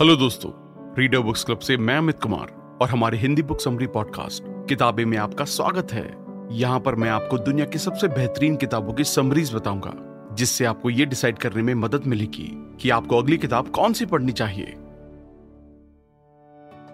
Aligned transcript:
Hello 0.00 0.14
दोस्तों 0.16 0.50
reader 0.98 1.18
books 1.18 1.42
club 1.44 1.58
से 1.58 1.76
मैं 1.76 1.96
अमित 1.96 2.18
कुमार 2.22 2.78
और 2.82 2.88
हमारे 2.88 3.18
हिंदी 3.18 3.42
बुक 3.42 3.60
समरी 3.60 3.86
पॉडकास्ट 3.86 4.42
किताबें 4.68 5.04
में 5.04 5.16
आपका 5.18 5.44
स्वागत 5.44 5.92
है। 5.92 6.04
यहाँ 6.52 6.80
पर 6.80 6.94
मैं 6.94 7.08
आपको 7.10 7.38
दुनिया 7.38 7.64
की 7.66 7.78
सबसे 7.78 8.08
बेहतरीन 8.08 8.56
किताबों 8.56 8.92
की 8.92 9.04
समरीज 9.04 9.52
बताऊँगा, 9.54 9.92
जिससे 10.34 10.64
आपको 10.64 10.90
ये 10.90 11.06
डिसाइड 11.06 11.38
करने 11.38 11.62
में 11.62 11.74
मदद 11.74 12.06
मिलेगी 12.06 12.48
कि 12.80 12.90
आपको 12.90 13.18
अगली 13.18 13.36
किताब 13.36 13.68
कौन 13.68 13.92
सी 13.92 14.06
पढ़नी 14.06 14.32
चाहिए। 14.32 14.66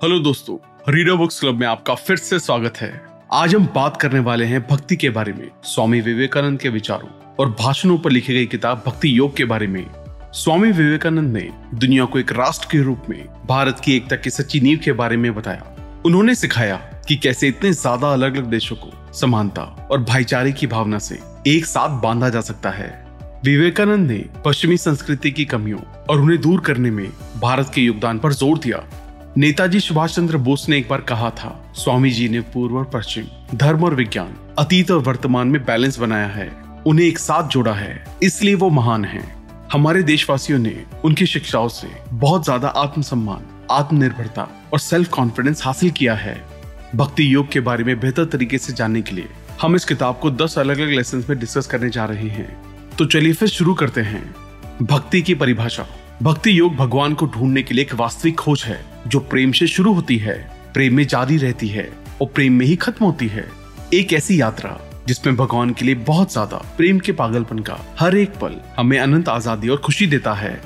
हेलो 0.03 0.19
दोस्तों 0.19 0.57
रीडर 0.89 1.15
बुक्स 1.15 1.41
क्लब 1.41 1.55
में 1.55 1.67
आपका 1.67 1.95
फिर 1.95 2.17
से 2.17 2.39
स्वागत 2.39 2.77
है। 2.77 2.93
आज 3.33 3.55
हम 3.55 3.67
बात 3.75 3.97
करने 3.97 4.21
वाले 4.21 4.45
हैं 4.45 4.67
भक्ति 4.67 4.97
के 4.97 5.11
बारे 5.11 5.33
में, 5.33 5.51
स्वामी 5.65 6.01
विवेकानंद 6.01 6.61
के 6.61 6.69
विचारों 6.69 7.09
और 7.41 7.51
भाषणों 7.51 7.99
पर 7.99 8.11
लिखी 8.11 8.35
गई 8.35 8.47
किताब 8.47 8.83
भक्ति 8.87 9.19
योग 9.19 9.37
के 9.37 9.45
बारे 9.45 9.67
में। 9.67 10.04
स्वामी 10.35 10.71
विवेकानंद 10.73 11.33
ने 11.33 11.49
दुनिया 11.75 12.05
को 12.05 12.19
एक 12.19 12.33
राष्ट्र 12.33 12.69
के 12.71 12.79
रूप 12.83 13.03
में, 13.09 13.25
भारत 13.47 13.81
की 13.85 13.95
एकता 13.97 14.17
की 14.17 14.31
सच्ची 14.31 14.61
नींव 14.61 14.79
के 14.85 14.93
बारे 14.93 15.17
में 15.17 15.35
बताया। 15.35 16.03
उन्होंने 16.07 16.35
सिखाया 16.35 16.77
कि 17.09 17.17
कैसे 17.17 17.49
इतने 17.49 17.73
ज़्यादा 17.73 18.13
अलग 18.13 18.37
अलग 18.37 18.47
देशों 18.51 18.77
को 18.77 19.13
समानता 19.15 19.63
और 19.91 20.01
भाईचारे 20.01 20.53
की 20.53 20.67
भावना 20.67 20.99
से 20.99 21.19
एक 21.47 21.67
साथ 21.67 22.01
बांधा 22.03 22.29
जा 22.29 22.41
सकता 22.41 22.71
है। 22.71 22.89
विवेकानंद 23.45 24.11
ने 24.11 24.19
पश्चिमी 24.45 24.77
संस्कृति 24.77 25.31
की 25.31 25.45
कमियों 25.45 25.81
और 26.11 26.21
उन्हें 26.21 26.41
दूर 26.41 26.61
करने 26.61 26.91
में 26.91 27.07
भारत 27.41 27.71
के 27.75 27.81
योगदान 27.81 28.19
पर 28.19 28.33
ज़ोर 28.33 28.59
दिया। 28.59 28.83
नेताजी 29.37 29.81
सुभाष 29.81 30.17
चंद्र 30.17 30.39
बोस 30.39 30.69
ने 30.69 30.79
एक 30.79 30.89
बार 30.89 31.01
कहा 31.03 31.31
था 31.35 31.55
स्वामी 31.77 32.11
जी 32.11 32.29
ने 32.29 32.41
पूर्व 32.41 32.77
और 32.79 32.91
पश्चिम, 32.95 33.25
धर्म 33.55 33.85
और 33.85 33.95
विज्ञान, 33.95 34.35
अतीत 34.59 34.91
और 34.91 34.99
वर्तमान 35.01 35.49
में 35.49 35.63
बैलेंस 35.65 35.99
बनाया 35.99 36.27
है, 36.29 36.51
उन्हें 36.87 37.07
एक 37.07 37.19
साथ 37.19 37.49
जोड़ा 37.49 37.75
है, 37.75 38.05
इसलिए 38.23 38.55
वो 38.55 38.71
महान 38.71 39.05
हैं। 39.05 39.44
हमारे 39.75 40.03
देशवासियों 40.03 40.59
ने 40.59 40.73
उनकी 41.05 41.27
शिक्षाओं 41.27 41.69
से 41.69 41.89
बहुत 42.11 42.45
ज़्यादा 42.45 42.69
आत्मसम्मान, 42.69 43.47
आत्मनिर्भरता 43.71 44.43
और 44.73 44.79
सेल्फ 44.79 45.09
कॉन्फिडेंस 45.09 45.63
हासिल 45.65 45.91
किया 45.91 46.15
है। 46.15 46.35
भक्ति 46.95 47.35
योग 47.35 47.51
के 47.53 47.61
बारे 47.61 47.85
में 47.85 47.99
बेहतर 48.01 48.25
तरीके 48.25 48.59
से 48.59 48.73
जानने 48.73 49.03
के 49.03 49.15
लिए 49.15 49.29
हम 49.61 49.77
इस 49.77 49.85
किताब 49.85 50.19
को 50.23 50.31
10 50.31 50.59
अलग 50.59 50.79
अलग 50.79 50.91
लेसन 50.91 51.25
में 51.29 51.39
डिस्कस 51.39 51.67
करने 51.67 51.91
जा 51.91 52.05
रहे 52.05 52.29
हैं। 52.29 52.49
तो 52.99 53.05
चलिए 53.05 53.33
फिर 53.33 53.49
शुरू 53.49 53.75
करते 53.75 54.01
हैं। 54.01 54.25
भक्ति 54.83 55.23
की 55.23 55.35
परिभाषा। 55.35 55.87
भक्ति 56.23 56.59
योग 56.59 56.77
भगवान 56.77 57.15
को 57.15 57.27
ढूँढने 57.27 57.63
के 57.63 57.75
लिए 57.75 57.85
एक 57.85 57.95
वास्तविक 57.95 58.37
खोज 58.37 58.65
है, 58.65 58.81
जो 59.07 59.21
प्रेम 59.21 59.53
से 59.53 59.67
शुरू 59.67 59.95
होती 59.95 60.19
है, 60.19 60.39
प्रेम 60.75 60.95
में 60.95 61.07
जारी 61.07 61.37
रहती 61.37 61.69
है 61.69 61.91
और 62.23 62.29
प्रेम 62.29 62.53
में 62.53 62.67
ही 62.67 62.77
खत्म 62.77 63.05
होती 63.05 63.29
है। 63.29 63.49
एक 63.95 64.13
ऐसी 64.13 64.41
यात्रा 64.41 64.79
जिसमें 65.07 65.37
भगवान 65.37 65.71
के 65.71 65.85
लिए 65.85 65.95
बहुत 65.95 66.33
ज़्यादा 66.33 66.57
प्रेम 66.77 66.99
के 66.99 67.13
पागलपन 67.13 67.59
का 67.59 67.79
हर 67.99 68.17
एक 68.17 68.39
पल 68.41 68.61
हमें 68.77 68.99
अनंत 68.99 69.29
आज़ादी 69.29 69.69
और 69.69 69.77
खुशी 69.77 70.07
देता 70.07 70.33
है। 70.35 70.61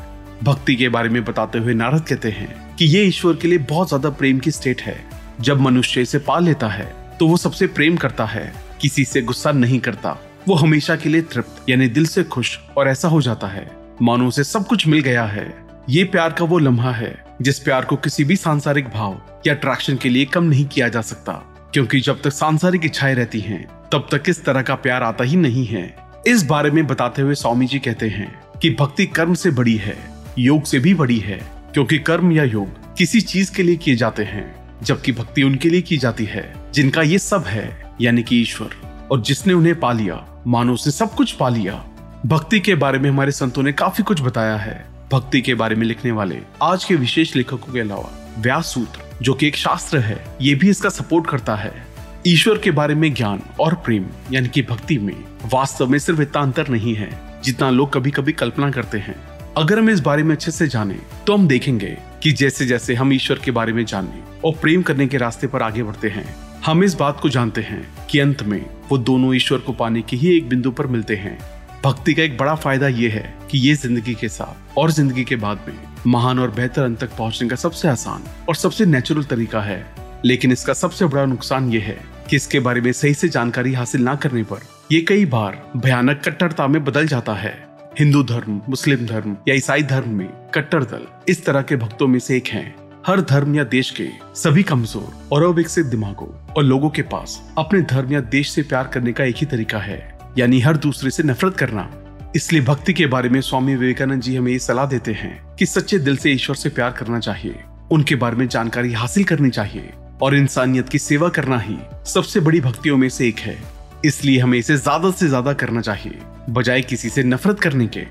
भक्ति 0.44 0.77
के 0.77 0.89
बारे 0.89 1.08
में 1.08 1.25
बताते 1.25 1.58
हुए 1.58 1.75
नारद 1.75 2.05
कहते 2.08 2.31
हैं 2.31 2.77
कि 2.77 2.84
ये 2.86 3.03
ईश्वर 3.05 3.36
के 3.36 3.48
लिए 3.48 3.59
बहुत 3.61 3.89
ज़्यादा 3.89 4.11
प्रेम 4.11 4.39
की 4.39 4.50
स्टेट 4.50 4.81
है। 4.81 4.97
जब 5.41 5.61
मनुष्य 5.61 6.00
इसे 6.00 6.19
पा 6.19 6.39
लेता 6.39 6.69
है 6.69 6.92
तो 7.19 7.27
वो 7.27 7.36
सबसे 7.36 7.66
प्रेम 7.69 7.97
करता 7.97 8.25
है। 8.27 8.53
किसी 8.81 9.05
से 9.05 9.22
गुस्सा 9.22 9.53
नहीं 9.53 9.78
करता। 9.81 10.16
वो 10.48 10.55
हमेशा 10.55 10.97
के 10.97 11.09
लिए 11.09 11.22
तृप्त, 11.22 11.64
यानी 11.70 11.89
दिल 11.89 12.06
से 12.06 12.22
खुश 12.25 12.59
और 12.78 12.89
ऐसा 12.89 13.09
हो 13.09 13.20
जाता 13.22 13.47
है। 13.47 13.70
मानो 14.03 14.27
उसे 14.28 14.44
सब 14.44 14.66
कुछ 14.66 14.86
मिल 14.86 15.00
गया 15.00 15.25
है। 15.25 15.47
ये 15.89 16.05
प्यार 16.05 16.33
का 16.33 16.44
वो 16.44 16.59
लम्हा 16.59 16.92
है, 16.92 17.14
जिस 17.42 17.59
प्यार 17.59 17.84
को 17.84 17.97
किसी 17.97 18.25
भी 18.25 18.36
सांसारिक 18.36 18.89
भाव 18.89 19.20
या 19.47 19.55
अट्रैक्शन 19.55 19.97
के 19.97 20.09
लिए 20.09 20.25
कम 20.25 20.44
नहीं 20.44 20.66
किया 20.66 20.89
जा 20.89 21.00
सकता। 21.03 21.33
क्योंकि 21.72 22.00
जब 22.00 22.22
तक 22.22 22.33
सांसारिक 22.33 22.84
इच्छाएँ 22.84 23.14
रहती 23.14 23.41
हैं 23.41 23.66
तब 23.92 24.08
तक 24.11 24.22
इस 24.28 24.44
तरह 24.44 24.62
का 24.62 24.75
प्यार 24.75 25.03
आता 25.03 25.25
ही 25.25 25.36
नहीं 25.36 25.67
है। 25.67 25.97
इस 26.27 26.42
बारे 26.42 26.70
में 26.70 26.86
बताते 26.86 27.22
हुए 27.22 27.34
स्वामी 27.34 27.67
जी 27.67 27.78
कहते 27.78 28.08
हैं 28.08 28.41
कि 28.62 28.70
भक्ति 28.70 29.06
कर्म 29.06 29.34
से 29.34 29.50
बड़ी 29.50 29.77
है, 29.77 29.97
योग 30.39 30.64
से 30.64 30.78
भी 30.78 30.94
बड़ी 30.94 31.19
है, 31.19 31.53
क्योंकि 31.72 31.98
कर्म 31.98 32.33
या 32.33 32.44
योग 32.44 32.97
किसी 32.97 33.20
चीज़ 33.20 33.55
के 33.55 33.62
लिए 33.62 33.77
किए 33.77 33.97
जाते 33.97 34.25
हैं, 34.25 34.55
जबकि 34.83 35.12
भक्ति 35.12 35.42
उनके 35.42 35.69
लिए 35.69 35.81
की 35.81 35.97
जाती 35.97 36.25
है, 36.25 36.55
जिनका 36.75 37.03
ये 37.03 37.19
सब 37.19 37.44
है, 37.44 37.92
यानी 38.00 38.22
कि 38.22 38.41
ईश्वर, 38.41 38.71
और 39.10 39.21
जिसने 39.21 39.53
उन्हें 39.53 39.81
पा 39.81 39.93
लिया, 39.93 40.43
मानो 40.47 40.76
से 40.76 40.91
सब 40.91 41.15
कुछ 41.15 41.32
पा 41.32 41.49
लिया। 41.49 41.84
भक्ति 42.26 42.60
के 42.60 42.75
बारे 42.75 42.99
में 42.99 43.10
हमारे 43.10 43.32
संतों 43.32 43.62
ने 43.62 43.72
काफ़ी 43.72 44.05
कुछ 44.05 44.22
बताया 44.22 44.56
है। 44.56 44.87
भक्ति 45.12 45.41
के 45.41 45.55
बारे 45.55 45.76
में 45.76 45.87
लिखने 45.87 46.12
वाले 46.12 46.38
आज 46.62 46.84
के 46.84 46.94
विशेष 46.94 47.37
लेखकों 47.37 47.72
के 47.72 47.81
अलावा 47.81 48.34
व्यास 48.38 48.66
सूत्र, 48.66 49.00
जो 49.22 49.34
कि 49.34 49.47
एक 49.47 49.56
शास्त्र 49.56 49.99
है, 49.99 50.25
ये 50.41 50.55
भी 50.55 50.70
इसका 50.70 50.88
सपोर्ट 50.88 51.26
करता 51.26 51.56
है। 51.56 51.88
ईश्वर 52.28 52.59
के 52.59 52.71
बारे 52.71 52.94
में 52.94 53.12
ज्ञान 53.15 53.41
और 53.61 53.75
प्रेम, 53.75 54.06
यानी 54.33 54.49
कि 54.49 54.62
भक्ति 54.62 54.97
में, 54.99 55.15
वास्तव 55.53 55.87
में 55.89 55.99
सिर्फ़ 55.99 56.21
इतना 56.22 56.41
अंतर 56.43 56.69
नहीं 56.69 56.94
है, 56.94 57.09
जितना 57.44 57.69
लोग 57.71 57.93
कभी 57.93 58.11
कभी 58.11 58.33
कल्पना 58.33 58.71
करते 58.71 58.99
हैं। 58.99 59.15
अगर 59.56 59.78
हम 59.78 59.89
इस 59.91 60.00
बारे 60.00 60.22
में 60.22 60.34
अच्छे 60.34 60.50
से 60.50 60.67
जाने 60.69 60.99
तो 61.27 61.34
हम 61.34 61.47
देखेंगे 61.49 61.97
कि 62.22 62.33
जैसे 62.33 62.67
जैसे 62.67 62.94
हम 62.94 63.12
ईश्वर 63.12 63.38
के 63.44 63.50
बारे 63.50 63.72
में 63.72 63.84
जानने 63.84 64.22
और 64.44 64.53
प्रेम 64.62 64.83
करने 64.83 65.06
के 65.06 65.19
रास्ते 65.19 65.47
पर 65.47 65.62
आगे 65.62 65.83
बढ़ते 65.83 66.09
हैं, 66.09 66.25
हम 66.67 66.84
इस 66.84 66.94
बात 66.94 67.21
को 67.21 67.28
जानते 67.28 67.61
हैं 67.61 67.83
कि 68.11 68.19
अंत 68.19 68.43
में 68.43 68.65
वो 68.91 68.99
दोनों 69.00 69.34
ईश्वर 69.34 69.59
को 69.59 69.72
पाने 69.75 70.03
के 70.03 70.17
ही 70.17 70.37
एक 70.37 70.49
बिंदु 70.49 70.71
पर 70.72 70.87
मिलते 70.87 71.17
हैं। 71.17 71.38
भक्ति 71.84 72.15
का 72.15 72.22
एक 72.22 72.37
बड़ा 72.38 72.55
फ़ायदा 72.56 72.88
ये 72.88 73.09
है 73.09 73.34
कि 73.50 73.59
ये 73.59 73.75
ज़िंदगी 73.77 74.15
के 74.15 74.28
साथ 74.28 74.78
और 74.78 74.91
ज़िंदगी 74.91 75.25
के 75.25 75.37
बाद 75.37 75.65
में 75.69 75.78
महान 76.06 76.38
और 76.38 76.50
बेहतर 76.50 76.83
अंत 76.83 77.00
तक 77.00 77.17
पहुँचने 77.19 77.49
का 77.49 77.56
सबसे 77.56 77.88
आसान 77.88 78.28
और 78.49 78.56
सबसे 78.56 78.87
नेचुरल 78.87 79.25
तरीका 79.25 79.62
है। 79.62 79.87
लेकिन 80.25 80.53
इसका 80.53 80.72
सबसे 80.75 81.06
बड़ा 81.06 81.25
नुकसान 81.27 81.72
ये 81.72 81.81
है 81.81 81.99
कि 82.31 82.37
इसके 82.37 82.61
बारे 82.61 82.81
में 82.81 82.93
सही 82.93 83.15
से 83.15 83.28
जानकारी 83.28 83.72
हासिल 83.75 84.03
ना 84.03 84.15
करने 84.16 84.43
पर 84.43 84.66
ये 84.93 85.00
कई 85.00 85.25
बार 85.27 85.62
भयानक 85.77 86.22
कट्टरता 86.25 86.66
में 86.66 86.83
बदल 86.84 87.06
जाता 87.06 87.34
है। 87.34 87.56
हिंदू 87.99 88.22
धर्म, 88.25 88.61
मुस्लिम 88.69 89.06
धर्म 89.06 89.37
या 89.49 89.55
ईसाई 89.55 89.83
धर्म 89.84 90.11
में 90.11 90.28
कट्टर 90.55 90.84
दल 90.84 91.06
इस 91.28 91.44
तरह 91.44 91.62
के 91.62 91.77
भक्तों 91.77 92.06
में 92.06 92.19
से 92.19 92.37
एक 92.37 92.49
हैं। 92.49 92.75
हर 93.06 93.21
धर्म 93.21 93.55
या 93.55 93.65
देश 93.67 93.91
के 93.91 94.09
सभी 94.37 94.62
कमज़ोर 94.62 95.28
और 95.33 95.43
अविकसित 95.44 95.87
दिमागों 95.87 96.28
और 96.53 96.65
लोगों 96.65 96.91
के 96.91 97.03
पास 97.05 97.41
अपने 97.59 97.81
धर्म 97.83 98.12
या 98.12 98.21
देश 98.31 98.50
से 98.50 98.62
प्यार 98.65 98.88
करने 98.94 99.12
का 99.12 99.25
एक 99.25 99.37
ही 99.37 99.47
तरीका 99.47 99.78
है, 99.78 100.19
यानी 100.38 100.61
हर 100.61 100.77
दूसरे 100.77 101.11
से 101.11 101.22
नफरत 101.22 101.56
करना। 101.56 101.88
इसलिए 102.37 102.62
भक्ति 102.62 102.93
के 102.93 103.06
बारे 103.06 103.28
में 103.28 103.41
स्वामी 103.41 103.75
विवेकानंद 103.75 104.22
जी 104.22 104.37
हमें 104.37 104.53
ये 104.53 104.59
सलाह 104.59 104.87
देते 104.87 105.12
हैं 105.12 105.56
कि 105.56 105.67
सच्चे 105.67 105.99
दिल 105.99 106.17
से 106.17 106.33
ईश्वर 106.33 106.56
से 106.56 106.69
प्यार 106.71 106.91
करना 106.91 107.19
चाहिए, 107.21 107.55
उनके 107.93 108.15
बारे 108.17 108.37
में 108.37 108.47
जानकारी 108.49 108.93
हासिल 108.93 109.25
करनी 109.25 109.50
चाहिए। 109.50 109.93
और 110.23 110.37
इंसानियत 110.37 110.89
की 110.89 110.99
सेवा 110.99 111.29
करना 111.29 111.59
ही 111.59 111.77
सबसे 112.06 112.41
बड़ी 112.41 112.61
भक्तियों 112.61 112.97
में 112.97 113.09
से 113.09 113.29
एक 113.29 113.39
है। 113.39 113.59
इसलिए 114.05 114.39
हमें 114.39 114.59
इसे 114.59 114.77
ज़्यादा 114.77 115.11
से 115.11 115.29
ज़्यादा 115.29 115.53
करना 115.53 115.81
चाहिए। 115.81 116.19
बजाय 116.51 116.81
किसी 116.81 117.09
से 117.09 117.23
नफरत 117.23 117.61
करने 117.61 117.87
के। 117.87 118.06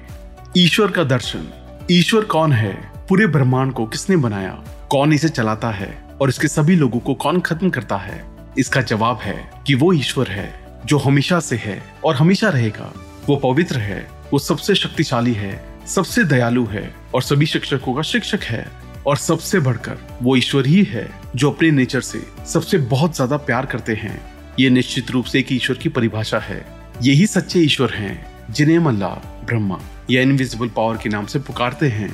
ईश्वर 0.57 0.91
का 0.91 1.03
दर्शन। 1.03 1.47
ईश्वर 1.91 2.23
कौन 2.25 2.53
है? 2.53 2.73
पूरे 3.09 3.27
ब्रह्मांड 3.27 3.73
को 3.73 3.85
किसने 3.85 4.15
बनाया? 4.15 4.51
कौन 4.89 5.13
इसे 5.13 5.29
चलाता 5.29 5.71
है? 5.71 6.07
और 6.21 6.29
इसके 6.29 6.47
सभी 6.47 6.75
लोगों 6.75 6.99
को 6.99 7.13
कौन 7.13 7.39
खत्म 7.39 7.69
करता 7.69 7.97
है? 7.97 8.23
इसका 8.59 8.81
जवाब 8.81 9.19
है 9.21 9.63
कि 9.67 9.75
वो 9.75 9.93
ईश्वर 9.93 10.27
है, 10.27 10.81
जो 10.85 10.97
हमेशा 10.97 11.39
से 11.39 11.55
है 11.55 11.81
और 12.05 12.15
हमेशा 12.15 12.49
रहेगा। 12.49 12.93
वो 13.27 13.35
पवित्र 13.35 13.77
है, 13.77 14.07
वो 14.33 14.39
सबसे 14.39 14.75
शक्तिशाली 14.75 15.33
है, 15.33 15.63
सबसे 15.87 16.23
दयालु 16.23 16.65
है 16.65 16.95
और 17.15 17.21
सभी 17.21 17.45
शिक्षकों 17.45 17.93
का 17.93 18.01
शिक्षक 18.01 18.43
है। 18.43 18.67
और 19.07 19.17
सबसे 19.17 19.59
बढ़कर 19.59 19.97
वो 20.21 20.35
ईश्वर 20.35 20.65
ही 20.65 20.83
है। 20.83 21.07
जो 21.37 21.49
अपने 21.51 21.69
नेचर 21.71 22.01
से 22.01 22.19
सबसे 22.47 22.77
बहुत 22.91 23.15
ज़्यादा 23.15 23.37
प्यार 23.39 23.65
करते 23.65 23.93
हैं, 23.93 24.19
ये 24.59 24.69
निश्चित 24.69 25.11
रूप 25.11 25.25
से 25.25 25.39
एक 25.39 25.51
ईश्वर 25.51 25.77
की 25.77 25.89
परिभाषा 25.89 26.39
है 26.39 26.65
यही 27.03 27.27
सच्चे 27.27 27.59
ईश्वर 27.59 27.91
हैं, 27.93 28.13
जिन्हें 28.51 28.77
अल्लाह, 28.79 29.13
ब्रह्मा 29.45 29.79
या 30.11 30.21
इनविजिबल 30.21 30.67
पावर 30.75 30.97
के 30.97 31.09
नाम 31.09 31.25
से 31.25 31.39
पुकारते 31.39 31.87
हैं 31.89 32.09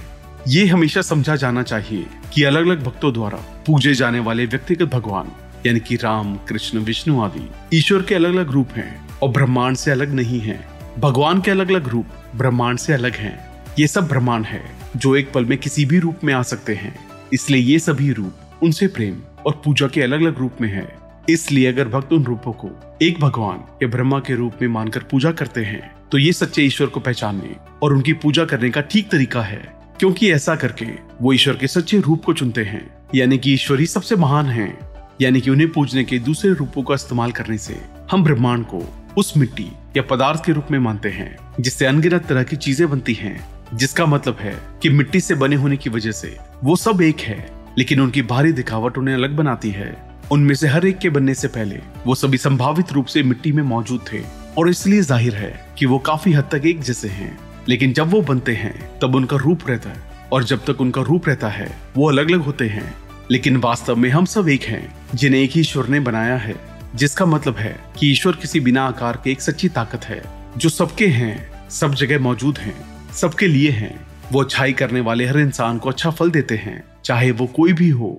ये 0.48 0.66
हमेशा 0.68 1.02
समझा 1.02 1.36
जाना 1.36 1.64
चाहिए 1.64 2.06
कि 2.34 2.44
अलग 2.44 2.66
अलग 2.68 2.84
भक्तों 2.84 3.14
द्वारा 3.14 3.38
पूजे 3.68 3.94
जाने 3.94 4.20
वाले 4.20 4.46
व्यक्तिगत 4.46 4.94
भगवान, 4.94 5.32
यानी 5.66 5.80
कि 5.80 5.96
राम, 5.96 6.36
कृष्ण, 6.50 6.80
विष्णु 6.82 7.22
आदि, 7.22 7.48
ईश्वर 7.74 8.02
के 8.02 8.16
अलग 8.16 8.34
अलग 8.34 8.52
रूप 8.52 8.72
हैं 8.76 9.20
और 9.20 9.30
ब्रह्मांड 9.30 9.78
से 9.78 9.92
अलग 9.92 10.14
नहीं 10.14 10.40
हैं। 10.42 10.60
भगवान 11.00 11.42
के 11.42 11.52
अलग 11.52 11.72
अलग 11.72 11.88
रूप 11.88 12.08
ब्रह्मांड 12.36 12.80
से 12.80 12.94
अलग 12.94 13.16
हैं। 13.16 13.38
ये 13.80 13.88
सब 13.88 14.08
ब्रह्मांड 14.08 14.46
है, 14.46 14.64
जो 14.98 15.16
एक 15.16 15.32
पल 15.34 15.46
में 15.46 15.58
किसी 15.58 15.86
भी 15.86 16.00
रूप 16.00 16.24
में 16.24 16.34
आ 16.34 16.42
सकते 16.44 16.76
हैं 16.76 16.96
इसलिए 17.34 17.62
ये 17.62 17.80
सभी 17.80 18.12
रूप 18.14 18.43
उनसे 18.64 18.88
प्रेम 18.88 19.22
और 19.46 19.62
पूजा 19.66 19.88
के 19.88 20.02
अलग 20.02 20.22
अलग 20.22 20.40
रूप 20.40 20.62
में 20.62 20.70
है। 20.70 20.88
इसलिए 21.30 21.68
अगर 21.68 21.88
भक्त 21.88 22.14
उन 22.14 22.24
रूपों 22.24 22.52
को 22.54 22.70
एक 23.02 23.20
भगवान 23.20 23.64
या 23.84 23.88
ब्रह्मा 23.88 24.20
के 24.20 24.36
रूप 24.36 24.54
में 24.62 24.68
मानकर 24.68 25.04
पूजा 25.04 25.32
करते 25.32 25.62
हैं 25.62 25.92
तो 26.12 26.18
ये 26.18 26.34
सच्चे 26.34 26.62
ईश्वर 26.62 26.88
को 26.88 27.00
पहचानने 27.00 27.56
और 27.84 27.94
उनकी 27.94 28.14
पूजा 28.14 28.46
करने 28.46 28.70
का 28.70 28.82
ठीक 28.82 29.10
तरीका 29.12 29.42
है। 29.42 29.62
क्योंकि 30.00 30.32
ऐसा 30.32 30.56
करके 30.56 30.86
वो 31.22 31.34
ईश्वर 31.34 31.56
के 31.56 31.68
सच्चे 31.68 32.00
रूप 32.00 32.24
को 32.24 32.34
चुनते 32.34 32.64
हैं, 32.64 32.90
यानी 33.16 33.38
कि 33.38 33.54
ईश्वर 33.54 33.80
ही 33.80 33.86
सबसे 33.86 34.16
महान 34.16 34.46
है, 34.46 34.78
यानी 35.22 35.42
कि 35.42 35.50
उन्हें 35.50 35.72
पूजने 35.72 36.04
के 36.04 36.20
दूसरे 36.20 36.54
रूपों 36.54 36.84
का 36.84 36.94
इस्तेमाल 36.94 37.32
करने 37.32 37.58
से 37.58 37.82
हम 38.12 38.24
ब्रह्मांड 38.24 38.66
को 38.66 38.84
उस 39.18 39.34
मिट्टी 39.38 39.72
या 39.98 40.04
पदार्थ 40.04 40.46
के 40.46 40.52
रूप 40.52 40.68
में 40.72 40.80
मानते 40.80 41.10
हैं, 41.10 41.36
जिससे 41.60 41.86
अनगिनत 41.86 42.26
तरह 42.26 42.44
की 42.44 42.56
चीज़ें 42.56 42.90
बनती 42.90 43.14
हैं। 43.14 43.54
जिसका 43.74 44.06
मतलब 44.06 44.38
है 44.40 44.56
कि 44.82 44.90
मिट्टी 44.90 45.20
से 45.20 45.36
बने 45.36 45.56
होने 45.56 45.78
की 45.78 45.90
वजह 45.90 46.12
से 46.12 46.38
वो 46.64 46.76
सब 46.76 47.02
एक 47.02 47.20
है। 47.20 47.63
लेकिन 47.78 48.00
उनकी 48.00 48.22
भारी 48.22 48.52
दिखावट 48.52 48.98
उन्हें 48.98 49.16
अलग 49.16 49.36
बनाती 49.36 49.70
है। 49.70 50.18
उनमें 50.32 50.56
से 50.56 50.68
हर 50.68 50.86
एक 50.86 50.98
के 50.98 51.10
बनने 51.10 51.34
से 51.34 51.48
पहले, 51.48 51.80
वो 52.06 52.16
सभी 52.16 52.38
संभावित 52.38 52.92
रूप 52.92 53.06
से 53.06 53.24
मिट्टी 53.24 53.52
में 53.52 53.64
मौजूद 53.64 54.02
थे, 54.14 54.22
और 54.58 54.70
इसलिए 54.70 55.02
ज़ाहिर 55.02 55.36
है 55.36 55.74
कि 55.78 55.86
वो 55.86 56.00
काफ़ी 56.00 56.34
हद 56.34 56.50
तक 56.52 56.66
एक 56.66 56.82
जैसे 56.82 57.08
हैं। 57.08 57.40
लेकिन 57.68 57.94
जब 57.94 58.10
वो 58.10 58.22
बनते 58.22 58.54
हैं, 58.54 59.00
तब 59.00 59.16
उनका 59.16 59.38
रूप 59.38 59.60
रहता 59.70 59.90
है, 59.90 60.30
और 60.32 60.44
जब 60.44 60.66
तक 60.66 60.82
उनका 60.82 61.02
रूप 61.02 61.28
रहता 61.28 61.50
है, 61.50 61.78
वो 61.98 62.10
अलग 62.10 62.32
अलग 62.32 62.42
होते 62.42 62.68
हैं। 62.68 62.96
लेकिन 63.32 63.58
वास्तव 63.58 63.96
में 63.96 64.10
हम 64.10 64.26
सब 64.26 64.50
एक 64.50 64.64
हैं, 64.64 64.96
जिन्हें 65.16 65.42
एक 65.42 65.58
ईश्वर 65.58 65.88
ने 65.88 66.00
बनाया 66.00 66.36
है, 66.36 66.56
जिसका 66.96 67.26
मतलब 67.26 67.56
है 67.58 67.80
कि 68.00 68.12
ईश्वर 68.12 68.34
किसी 68.34 68.60
बिना 68.60 68.84
आकार 68.84 69.22
के 69.24 69.32
एक 69.32 69.42
सच्ची 69.42 69.70
ताकत 69.70 70.06
है, 70.06 70.24
जो 70.58 70.70
सबके 70.70 71.08
हैं, 71.08 71.70
सब 71.70 71.94
जगह 71.94 72.20
मौजूद 72.20 72.58
हैं, 72.58 72.76
सबके 73.14 73.48
लिए 73.48 73.70
हैं। 73.70 74.08
वो 74.32 74.44
अच्छाई 74.44 74.74
करने 74.74 75.00
वाले 75.00 75.26
हर 75.26 75.40
इंसान 75.40 75.78
को 75.78 75.90
अच्छा 75.90 76.10
फल 76.10 76.32
देते 76.32 76.56
हैं। 76.56 76.84
चाहे 77.06 77.32
वो 77.32 77.46
कोई 77.48 77.74
भी 77.74 77.90
हो। 77.90 78.12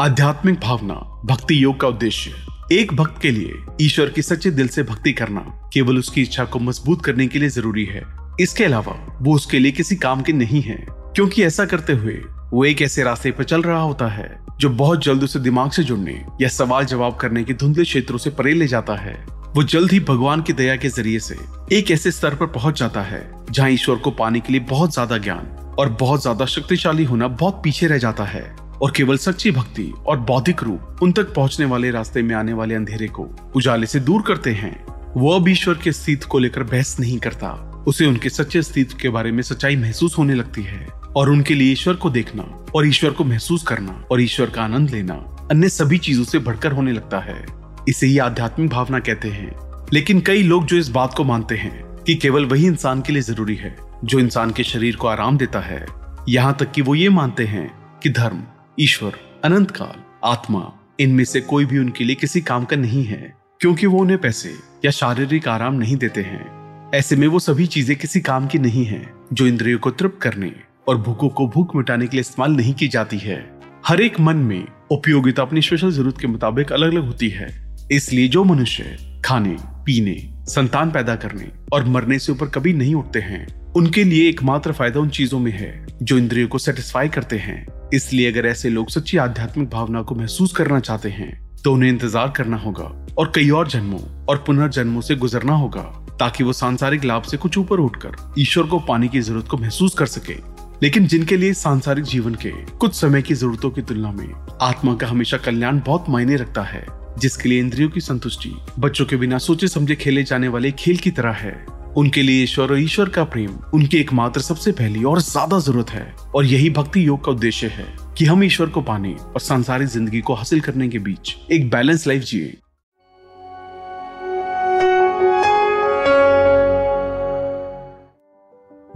आध्यात्मिक 0.00 0.58
भावना, 0.60 0.94
भक्ति 1.24 1.62
योग 1.64 1.80
का 1.80 1.88
उद्देश्य। 1.88 2.34
एक 2.72 2.92
भक्त 2.92 3.20
के 3.22 3.30
लिए 3.30 3.54
ईश्वर 3.80 4.10
की 4.10 4.22
सच्चे 4.22 4.50
दिल 4.50 4.68
से 4.68 4.82
भक्ति 4.82 5.12
करना 5.12 5.40
केवल 5.74 5.98
उसकी 5.98 6.22
इच्छा 6.22 6.44
को 6.44 6.58
मज़बूत 6.58 7.04
करने 7.04 7.26
के 7.26 7.38
लिए 7.38 7.48
ज़रूरी 7.48 7.84
है। 7.84 8.02
इसके 8.40 8.64
अलावा 8.64 8.94
वो 9.22 9.34
उसके 9.34 9.58
लिए 9.58 9.72
किसी 9.72 9.96
काम 9.96 10.22
के 10.22 10.32
नहीं 10.32 10.62
है, 10.62 10.86
क्योंकि 10.90 11.42
ऐसा 11.44 11.64
करते 11.64 11.92
हुए 11.92 12.14
वो 12.52 12.64
एक 12.64 12.82
ऐसे 12.82 13.02
रास्ते 13.02 13.30
पर 13.30 13.44
चल 13.44 13.62
रहा 13.62 13.80
होता 13.80 14.06
है, 14.06 14.38
जो 14.58 14.68
बहुत 14.70 15.04
जल्द 15.04 15.22
उसे 15.22 15.38
दिमाग 15.38 15.70
से 15.70 15.84
जुड़ने 15.84 16.24
या 16.40 16.48
सवाल 16.48 16.84
जवाब 16.84 17.16
करने 17.16 17.44
के 17.44 17.54
धुंधले 17.54 17.84
क्षेत्रों 17.84 18.18
से 18.18 18.30
परे 18.30 18.52
ले 18.54 18.66
जाता 18.66 18.94
है। 18.94 19.14
वो 19.56 19.62
जल्द 19.62 19.92
ही 19.92 19.98
भगवान 20.00 20.40
की 20.42 20.52
दया 20.52 20.74
के 20.76 20.88
ज़रिए 20.88 21.18
से 21.20 21.36
एक 21.72 21.90
ऐसे 21.90 22.10
स्तर 22.10 22.34
पर 22.34 22.46
पहुँच 22.46 22.78
जाता 22.78 23.02
है, 23.02 23.44
जहाँ 23.50 23.68
ईश्वर 23.70 23.96
को 23.96 24.10
पाने 24.10 24.40
के 24.40 24.52
लिए 24.52 24.60
बहुत 24.60 24.92
ज़्यादा 24.92 25.18
ज्ञान 25.18 25.46
और 25.78 25.88
बहुत 26.00 26.22
ज़्यादा 26.22 26.46
शक्तिशाली 26.46 27.04
होना 27.04 27.28
बहुत 27.28 27.60
पीछे 27.64 27.86
रह 27.86 27.98
जाता 27.98 28.24
है। 28.24 28.42
और 28.82 28.92
केवल 28.96 29.16
सच्ची 29.16 29.50
भक्ति 29.50 29.92
और 30.06 30.18
बौद्धिक 30.20 30.62
रूप 30.62 31.02
उन 31.02 31.12
तक 31.12 31.32
पहुँचने 31.34 31.66
वाले 31.66 31.90
रास्ते 31.90 32.22
में 32.22 32.34
आने 32.34 32.52
वाले 32.52 32.74
अंधेरे 32.74 33.08
को 33.08 33.28
उजाले 33.56 33.86
से 33.86 34.00
दूर 34.00 34.22
करते 34.22 34.52
हैं। 34.52 34.74
वो 35.16 35.32
अब 35.32 35.48
ईश्वर 35.48 35.74
के 35.74 35.90
अस्तित्व 35.90 36.28
को 36.28 36.38
लेकर 36.38 36.62
बहस 36.64 36.98
नहीं 37.00 37.18
करता। 37.18 37.50
उसे 37.88 38.06
उनके 38.06 38.28
सच्चे 38.30 38.58
अस्तित्व 38.58 38.98
के 39.02 39.08
बारे 39.08 39.32
में 39.32 39.42
सच्चाई 39.42 39.76
महसूस 39.76 40.18
होने 40.18 40.34
लगती 40.34 40.62
है। 40.62 40.86
और 41.16 41.30
उनके 41.30 41.54
लिए 41.54 41.72
ईश्वर 41.72 41.94
को 41.94 42.10
देखना 42.10 42.42
और 42.74 42.86
ईश्वर 42.86 43.10
को 43.10 43.24
महसूस 43.24 43.62
करना 43.62 44.02
और 44.10 44.20
ईश्वर 44.20 44.50
का 44.50 44.62
आनंद 44.62 44.90
लेना 44.90 45.14
अन्य 45.50 45.68
सभी 45.68 45.98
चीज़ों 45.98 46.24
से 46.24 46.38
बढ़कर 46.38 46.72
होने 46.72 46.92
लगता 46.92 47.18
है। 47.20 47.44
इसे 47.88 48.06
ही 48.06 48.18
आध्यात्मिक 48.18 48.70
भावना 48.70 48.98
कहते 48.98 49.28
हैं। 49.28 49.52
लेकिन 49.92 50.20
कई 50.20 50.42
लोग 50.42 50.66
जो 50.66 50.76
इस 50.76 50.88
बात 50.88 51.14
को 51.14 51.24
मानते 51.24 51.54
हैं 51.54 51.84
कि 51.96 52.14
केवल 52.14 52.44
वही 52.44 52.66
इंसान 52.66 53.02
के 53.02 53.12
लिए 53.12 53.22
ज़रूरी 53.22 53.54
है, 53.54 53.76
जो 54.04 54.18
इंसान 54.18 54.50
के 54.50 54.64
शरीर 54.64 54.96
को 54.96 55.08
आराम 55.08 55.38
देता 55.38 55.60
है। 55.60 55.86
यहाँ 56.28 56.56
तक 56.60 56.72
कि 56.72 56.82
वो 56.82 56.94
ये 56.94 57.08
मानते 57.08 57.44
हैं 57.44 57.98
कि 58.02 58.10
धर्म, 58.10 58.42
ईश्वर, 58.80 59.12
अनंत 59.44 59.70
काल, 59.70 60.02
आत्मा, 60.24 60.72
इनमें 61.00 61.24
से 61.24 61.40
कोई 61.40 61.64
भी 61.64 61.78
उनके 61.78 62.04
लिए 62.04 62.16
किसी 62.16 62.40
काम 62.40 62.64
का 62.64 62.76
नहीं 62.76 63.04
है, 63.04 63.34
क्योंकि 63.60 63.86
वो 63.86 63.98
उन्हें 63.98 64.18
पैसे 64.18 64.54
या 64.84 64.90
शारीरिक 64.90 65.48
आराम 65.48 65.74
नहीं 65.74 65.96
देते 65.96 66.20
हैं। 66.20 66.90
ऐसे 66.94 67.16
में 67.16 67.28
वो 67.28 67.38
सभी 67.38 67.66
चीज़ें 67.66 67.96
किसी 67.96 68.20
काम 68.20 68.46
की 68.46 68.58
नहीं 68.58 68.84
है, 68.84 69.12
जो 69.32 69.46
इंद्रियों 69.46 69.78
को 69.78 69.90
तृप्त 69.90 70.22
करने 70.22 70.52
और 70.88 70.96
भूखों 70.96 71.28
को 71.28 71.46
भूख 71.46 71.76
मिटाने 71.76 72.06
के 72.06 72.16
लिए 72.16 72.20
इस्तेमाल 72.20 72.52
नहीं 72.52 72.74
की 72.74 72.88
जाती 72.88 73.18
है। 73.18 73.60
हर 73.86 74.00
एक 74.00 74.20
मन 74.20 74.36
में 74.36 74.66
उपयोगिता 74.90 75.42
अपनी 75.42 75.62
स्पेशल 75.62 75.90
ज़रूरत 75.90 76.18
के 76.18 76.26
मुताबिक 76.26 76.72
अलग 76.72 76.92
अलग 76.92 77.06
होती 77.06 77.28
है। 77.28 77.63
इसलिए 77.92 78.28
जो 78.28 78.44
मनुष्य 78.44 78.96
खाने, 79.24 79.56
पीने, 79.84 80.16
संतान 80.48 80.90
पैदा 80.90 81.14
करने 81.16 81.50
और 81.72 81.84
मरने 81.86 82.18
से 82.18 82.32
ऊपर 82.32 82.46
कभी 82.46 82.72
नहीं 82.72 82.94
उठते 82.94 83.20
हैं, 83.20 83.46
उनके 83.72 84.04
लिए 84.04 84.28
एकमात्र 84.28 84.72
फ़ायदा 84.72 85.00
उन 85.00 85.08
चीज़ों 85.08 85.38
में 85.38 85.50
है 85.52 85.86
जो 86.02 86.18
इंद्रियों 86.18 86.48
को 86.48 86.58
सेटिस्फाई 86.58 87.08
करते 87.08 87.38
हैं। 87.38 87.66
इसलिए 87.94 88.30
अगर 88.32 88.46
ऐसे 88.46 88.70
लोग 88.70 88.90
सच्ची 88.90 89.16
आध्यात्मिक 89.16 89.68
भावना 89.70 90.02
को 90.02 90.14
महसूस 90.14 90.52
करना 90.52 90.80
चाहते 90.80 91.08
हैं 91.10 91.32
तो 91.64 91.72
उन्हें 91.72 91.90
इंतज़ार 91.90 92.32
करना 92.36 92.56
होगा 92.56 92.84
और 93.18 93.32
कई 93.34 93.50
और 93.50 93.68
जन्मों 93.68 94.00
और 94.28 94.42
पुनर्जन्मों 94.46 95.00
से 95.00 95.14
गुजरना 95.16 95.52
होगा, 95.52 95.82
ताकि 96.20 96.44
वो 96.44 96.52
सांसारिक 96.52 97.04
लाभ 97.04 97.22
से 97.22 97.36
कुछ 97.36 97.58
ऊपर 97.58 97.80
उठकर 97.80 98.16
ईश्वर 98.38 98.64
को 98.64 98.78
पाने 98.78 99.08
की 99.08 99.20
ज़रूरत 99.20 99.48
को 99.48 99.56
महसूस 99.58 99.94
कर 99.94 100.06
सके। 100.06 100.36
लेकिन 100.82 101.06
जिनके 101.06 101.36
लिए 101.36 101.52
सांसारिक 101.54 102.04
जीवन 102.04 102.34
के 102.36 102.50
कुछ 102.78 102.94
समय 102.94 103.22
की 103.22 103.34
जरूरतों 103.34 103.70
की 103.70 103.82
तुलना 103.82 104.10
में 104.12 104.28
आत्मा 104.62 104.94
का 104.94 105.06
हमेशा 105.06 105.36
कल्याण 105.36 105.80
बहुत 105.86 106.08
मायने 106.08 106.36
रखता 106.36 106.62
है 106.62 106.86
जिसके 107.18 107.48
लिए 107.48 107.60
इंद्रियों 107.60 107.90
की 107.90 108.00
संतुष्टि, 108.00 108.54
बच्चों 108.78 109.06
के 109.06 109.16
बिना 109.16 109.38
सोचे 109.38 109.68
समझे 109.68 109.94
खेले 109.96 110.22
जाने 110.22 110.48
वाले 110.48 110.72
खेल 110.72 110.96
की 110.96 111.10
तरह 111.10 111.32
है। 111.32 111.54
उनके 111.96 112.22
लिए 112.22 112.42
ईश्वर 112.42 112.70
और 112.70 112.78
ईश्वर 112.80 113.08
का 113.08 113.24
प्रेम, 113.24 113.50
उनकी 113.74 113.98
एकमात्र 113.98 114.40
सबसे 114.40 114.72
पहली 114.72 115.04
और 115.04 115.20
ज़्यादा 115.20 115.58
ज़रूरत 115.58 115.90
है। 115.90 116.14
और 116.34 116.44
यही 116.44 116.70
भक्ति 116.70 117.06
योग 117.06 117.24
का 117.24 117.32
उद्देश्य 117.32 117.66
है 117.66 117.86
कि 118.18 118.24
हम 118.24 118.44
ईश्वर 118.44 118.68
को 118.68 118.80
पाने 118.80 119.12
और 119.12 119.40
सांसारिक 119.40 119.88
ज़िंदगी 119.88 120.20
को 120.20 120.34
हासिल 120.34 120.60
करने 120.60 120.88
के 120.88 120.98
बीच 120.98 121.34
एक 121.52 121.70
बैलेंस 121.70 122.06
लाइफ 122.06 122.22
जिए। 122.22 122.56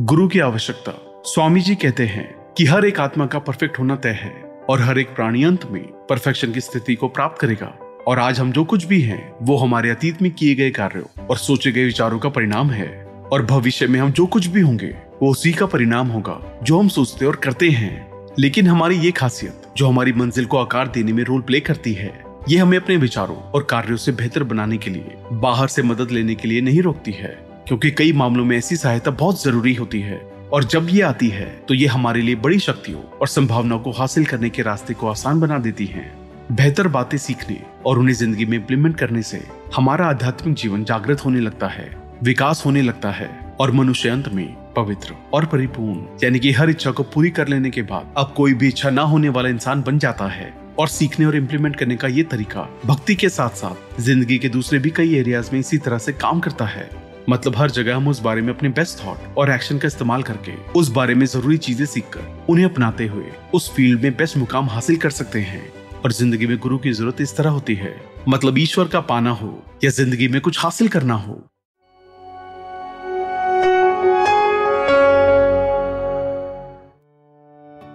गुरु 0.00 0.28
की 0.28 0.38
आवश्यकता। 0.38 0.92
स्वामी 1.24 1.60
जी 1.60 1.74
कहते 1.74 2.06
हैं 2.06 2.28
कि 2.58 2.64
हर 2.64 2.84
एक 2.84 3.00
आत्मा 3.00 3.26
का 3.26 3.38
परफेक्ट 3.38 3.78
होना 3.78 3.96
तय 3.96 4.18
है 4.22 4.32
और 4.70 4.80
हर 4.80 4.98
एक 4.98 5.14
प्राणी 5.14 5.44
अंत 5.44 5.64
में 5.64 5.82
परफेक्शन 6.08 6.52
की 6.52 6.60
स्थिति 6.60 6.94
को 6.94 7.08
प्राप्त 7.08 7.40
करेगा। 7.40 7.76
और 8.08 8.18
आज 8.18 8.40
हम 8.40 8.52
जो 8.52 8.64
कुछ 8.64 8.84
भी 8.84 9.00
हैं, 9.00 9.32
वो 9.42 9.56
हमारे 9.56 9.90
अतीत 9.90 10.22
में 10.22 10.30
किए 10.30 10.54
गए 10.54 10.70
कार्यों 10.70 11.26
और 11.26 11.36
सोचे 11.36 11.72
गए 11.72 11.84
विचारों 11.84 12.18
का 12.18 12.28
परिणाम 12.28 12.70
है। 12.70 13.04
और 13.32 13.46
भविष्य 13.46 13.86
में 13.86 14.00
हम 14.00 14.10
जो 14.10 14.26
कुछ 14.26 14.46
भी 14.46 14.60
होंगे, 14.60 14.86
वो 15.22 15.30
उसी 15.30 15.52
का 15.52 15.66
परिणाम 15.66 16.08
होगा, 16.08 16.60
जो 16.62 16.78
हम 16.78 16.88
सोचते 16.88 17.26
और 17.26 17.36
करते 17.36 17.70
हैं। 17.70 18.26
लेकिन 18.38 18.66
हमारी 18.66 18.96
ये 18.96 19.10
खासियत, 19.10 19.62
जो 19.76 19.88
हमारी 19.88 20.12
मंजिल 20.12 20.44
को 20.44 20.58
आकार 20.58 20.88
देने 20.88 21.12
में 21.12 21.24
रोल 21.24 21.40
प्ले 21.40 21.60
करती 21.60 21.92
है, 21.92 22.22
ये 22.48 22.58
हमें 22.58 22.78
अपने 22.78 22.96
विचारों 22.96 23.36
और 23.36 23.66
कार्यों 23.70 23.96
से 23.96 24.12
बेहतर 24.12 24.42
बनाने 24.42 24.76
के 24.76 24.90
लिए, 24.90 25.14
बाहर 25.32 25.68
से 25.68 25.82
मदद 25.82 26.10
लेने 26.10 26.34
के 26.34 26.48
लिए 26.48 26.60
नहीं 26.60 26.82
रोकती 26.82 27.12
है। 27.12 27.46
क्योंकि 27.66 27.90
कई 27.90 28.12
मामलों 28.12 28.44
में 28.44 28.58
ऐसी 28.58 28.76
सहायता 28.76 29.10
बहुत 29.10 29.44
ज़रूरी 29.44 29.74
होती 29.74 30.00
है, 30.00 30.32
और 30.52 30.64
जब 30.64 30.86
ये 30.90 31.02
आती 31.02 31.28
है 31.28 31.62
तो 31.68 31.74
ये 31.74 31.86
हमारे 31.86 32.20
लिए 32.20 32.34
बड़ी 32.34 32.58
शक्तियों 32.58 33.00
और 33.00 33.28
संभावनाओं 33.28 33.80
को 33.80 33.90
हासिल 33.90 34.24
करने 34.24 34.50
के 34.50 34.62
रास्ते 34.62 34.94
को 34.94 35.08
आसान 35.08 35.40
बना 35.40 35.58
देती 35.58 35.86
है। 35.86 36.17
बेहतर 36.50 36.88
बातें 36.88 37.16
सीखने 37.18 37.60
और 37.86 37.98
उन्हें 37.98 38.14
ज़िंदगी 38.14 38.44
में 38.44 38.56
इम्प्लीमेंट 38.58 38.96
करने 38.96 39.22
से 39.22 39.40
हमारा 39.74 40.06
आध्यात्मिक 40.06 40.54
जीवन 40.56 40.84
जागृत 40.84 41.24
होने 41.24 41.40
लगता 41.40 41.66
है, 41.68 41.90
विकास 42.22 42.62
होने 42.66 42.82
लगता 42.82 43.10
है 43.10 43.28
और 43.60 43.70
मनुष्य 43.70 44.08
अंत 44.08 44.28
में 44.28 44.46
पवित्र 44.76 45.14
और 45.34 45.46
परिपूर्ण, 45.46 46.06
यानी 46.24 46.38
कि 46.38 46.52
हर 46.52 46.70
इच्छा 46.70 46.90
को 46.90 47.02
पूरी 47.04 47.30
कर 47.30 47.48
लेने 47.48 47.70
के 47.70 47.82
बाद 47.82 48.14
अब 48.18 48.32
कोई 48.36 48.54
भी 48.54 48.68
इच्छा 48.68 48.90
ना 48.90 49.02
होने 49.02 49.28
वाला 49.28 49.48
इंसान 49.48 49.82
बन 49.82 49.98
जाता 49.98 50.28
है 50.28 50.52
और 50.78 50.88
सीखने 50.88 51.26
और 51.26 51.36
इम्प्लीमेंट 51.36 51.76
करने 51.76 51.96
का 51.96 52.08
ये 52.08 52.22
तरीका 52.24 52.68
भक्ति 52.86 53.14
के 53.14 53.28
साथ 53.28 53.56
साथ 53.56 54.00
ज़िंदगी 54.00 54.38
के 54.38 54.48
दूसरे 54.48 54.78
भी 54.78 54.90
कई 54.90 55.14
एरियाज़ 55.16 55.50
में 55.52 55.60
इसी 55.60 55.78
तरह 55.78 55.98
से 55.98 56.12
काम 56.14 56.40
करता 56.40 56.66
है। 56.66 56.90
मतलब 57.30 57.56
हर 57.56 57.70
जगह 57.70 57.96
हम 57.96 58.08
उस 58.08 58.20
बारे 58.22 58.42
में 58.42 58.52
अपने 58.54 58.68
बेस्ट 58.68 59.04
थॉट 59.04 59.36
और 59.38 59.50
एक्शन 59.50 59.78
का 59.78 59.86
इस्तेमाल 59.86 60.22
करके 60.22 60.52
उस 60.72 60.88
बारे 60.90 61.14
में 61.14 61.26
ज़रूरी 61.26 61.56
चीज़ें 61.58 61.86
सीखकर 61.86 62.46
उन्हें 62.50 62.64
अपनाते 62.64 63.06
हुए 63.06 63.32
उस 63.54 63.70
फ़ील्ड 63.74 64.02
में 64.02 64.16
बेस्ट 64.16 64.36
मुकाम 64.36 64.68
हासिल 64.68 64.96
कर 64.96 65.10
सकते 65.10 65.40
हैं। 65.40 65.66
और 66.04 66.12
ज़िंदगी 66.12 66.46
में 66.46 66.56
गुरु 66.58 66.78
की 66.78 66.92
ज़रूरत 66.92 67.20
इस 67.20 67.36
तरह 67.36 67.50
होती 67.50 67.74
है। 67.74 67.94
मतलब 68.28 68.58
ईश्वर 68.58 68.88
का 68.88 69.00
पाना 69.00 69.30
हो 69.30 69.62
या 69.84 69.90
ज़िंदगी 69.90 70.28
में 70.28 70.40
कुछ 70.40 70.58
हासिल 70.60 70.88
करना 70.88 71.14
हो। 71.14 71.34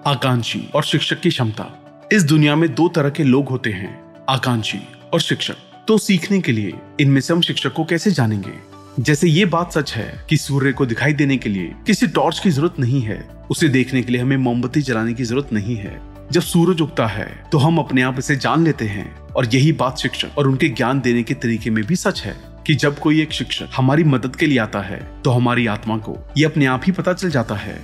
आकांक्षी 0.08 0.68
और 0.76 0.84
शिक्षक 0.84 1.20
की 1.20 1.30
क्षमता। 1.30 1.66
इस 2.14 2.24
दुनिया 2.24 2.56
में 2.56 2.74
दो 2.76 2.88
तरह 2.88 3.10
के 3.10 3.24
लोग 3.24 3.50
होते 3.50 3.72
हैं, 3.72 3.94
आकांक्षी 4.30 4.80
और 5.14 5.22
शिक्षक। 5.22 5.56
तो 5.88 5.98
सीखने 5.98 6.40
के 6.42 6.52
लिए 6.52 6.74
इनमें 7.00 7.22
से 7.22 7.34
हम 7.34 7.42
शिक्षक 7.42 7.74
को 7.74 7.84
कैसे 7.84 8.12
जानेंगे? 8.12 8.54
जैसे 9.00 9.28
ये 9.28 9.46
बात 9.46 9.72
सच 9.72 9.94
है 9.94 10.26
कि 10.30 10.38
सूर्य 10.38 10.72
को 10.72 10.86
दिखाई 10.86 11.14
देने 11.14 11.38
के 11.38 11.50
लिए 11.50 11.74
किसी 11.88 12.08
टॉर्च 12.08 12.40
की 12.40 12.50
ज़रूरत 12.50 12.80
नहीं 12.80 13.02
है, 13.02 13.20
उसे 13.52 13.70
देखने 13.70 14.02
के 14.04 14.12
लिए 14.12 14.22
हमें 14.22 14.38
मोमबत्ती 14.38 14.82
जलाने 14.82 15.14
की 15.14 15.24
ज़रूरत 15.24 15.54
नहीं 15.54 15.76
है। 15.76 16.13
जब 16.34 16.42
सूरज 16.42 16.82
उगता 16.82 17.06
है 17.08 17.26
तो 17.52 17.58
हम 17.58 17.78
अपने 17.78 18.02
आप 18.02 18.20
इसे 18.20 18.36
जान 18.36 18.64
लेते 18.64 18.86
हैं 18.86 19.06
और 19.28 19.46
यही 19.46 19.72
बात 19.72 19.98
शिक्षक 19.98 20.38
और 20.38 20.48
उनके 20.48 20.70
ज्ञान 20.70 21.00
देने 21.00 21.24
के 21.24 21.34
तरीके 21.34 21.70
में 21.70 21.84
भी 21.86 21.96
सच 21.96 22.22
है 22.22 22.36
कि 22.68 22.76
जब 22.76 23.00
कोई 23.00 23.22
एक 23.22 23.32
शिक्षक 23.32 23.70
हमारी 23.76 24.04
मदद 24.04 24.36
के 24.36 24.46
लिए 24.46 24.58
आता 24.60 24.82
है 24.82 24.98
तो 25.22 25.32
हमारी 25.32 25.68
आत्मा 25.68 25.98
को 25.98 26.18
ये 26.38 26.46
अपने 26.46 26.66
आप 26.66 26.82
ही 26.86 26.92
पता 26.92 27.14
चल 27.14 27.30
जाता 27.30 27.56
है। 27.56 27.78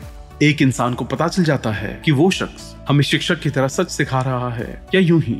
एक 0.43 0.61
इंसान 0.61 0.93
को 0.93 1.05
पता 1.05 1.27
चल 1.27 1.43
जाता 1.43 1.71
है 1.71 2.01
कि 2.05 2.11
वो 2.11 2.29
शख्स 2.31 2.75
हमें 2.87 3.03
शिक्षक 3.03 3.39
की 3.39 3.49
तरह 3.49 3.67
सच 3.67 3.91
सिखा 3.91 4.21
रहा 4.21 4.49
है 4.49 4.81
या 4.95 5.01
यूँ 5.01 5.21
ही। 5.21 5.37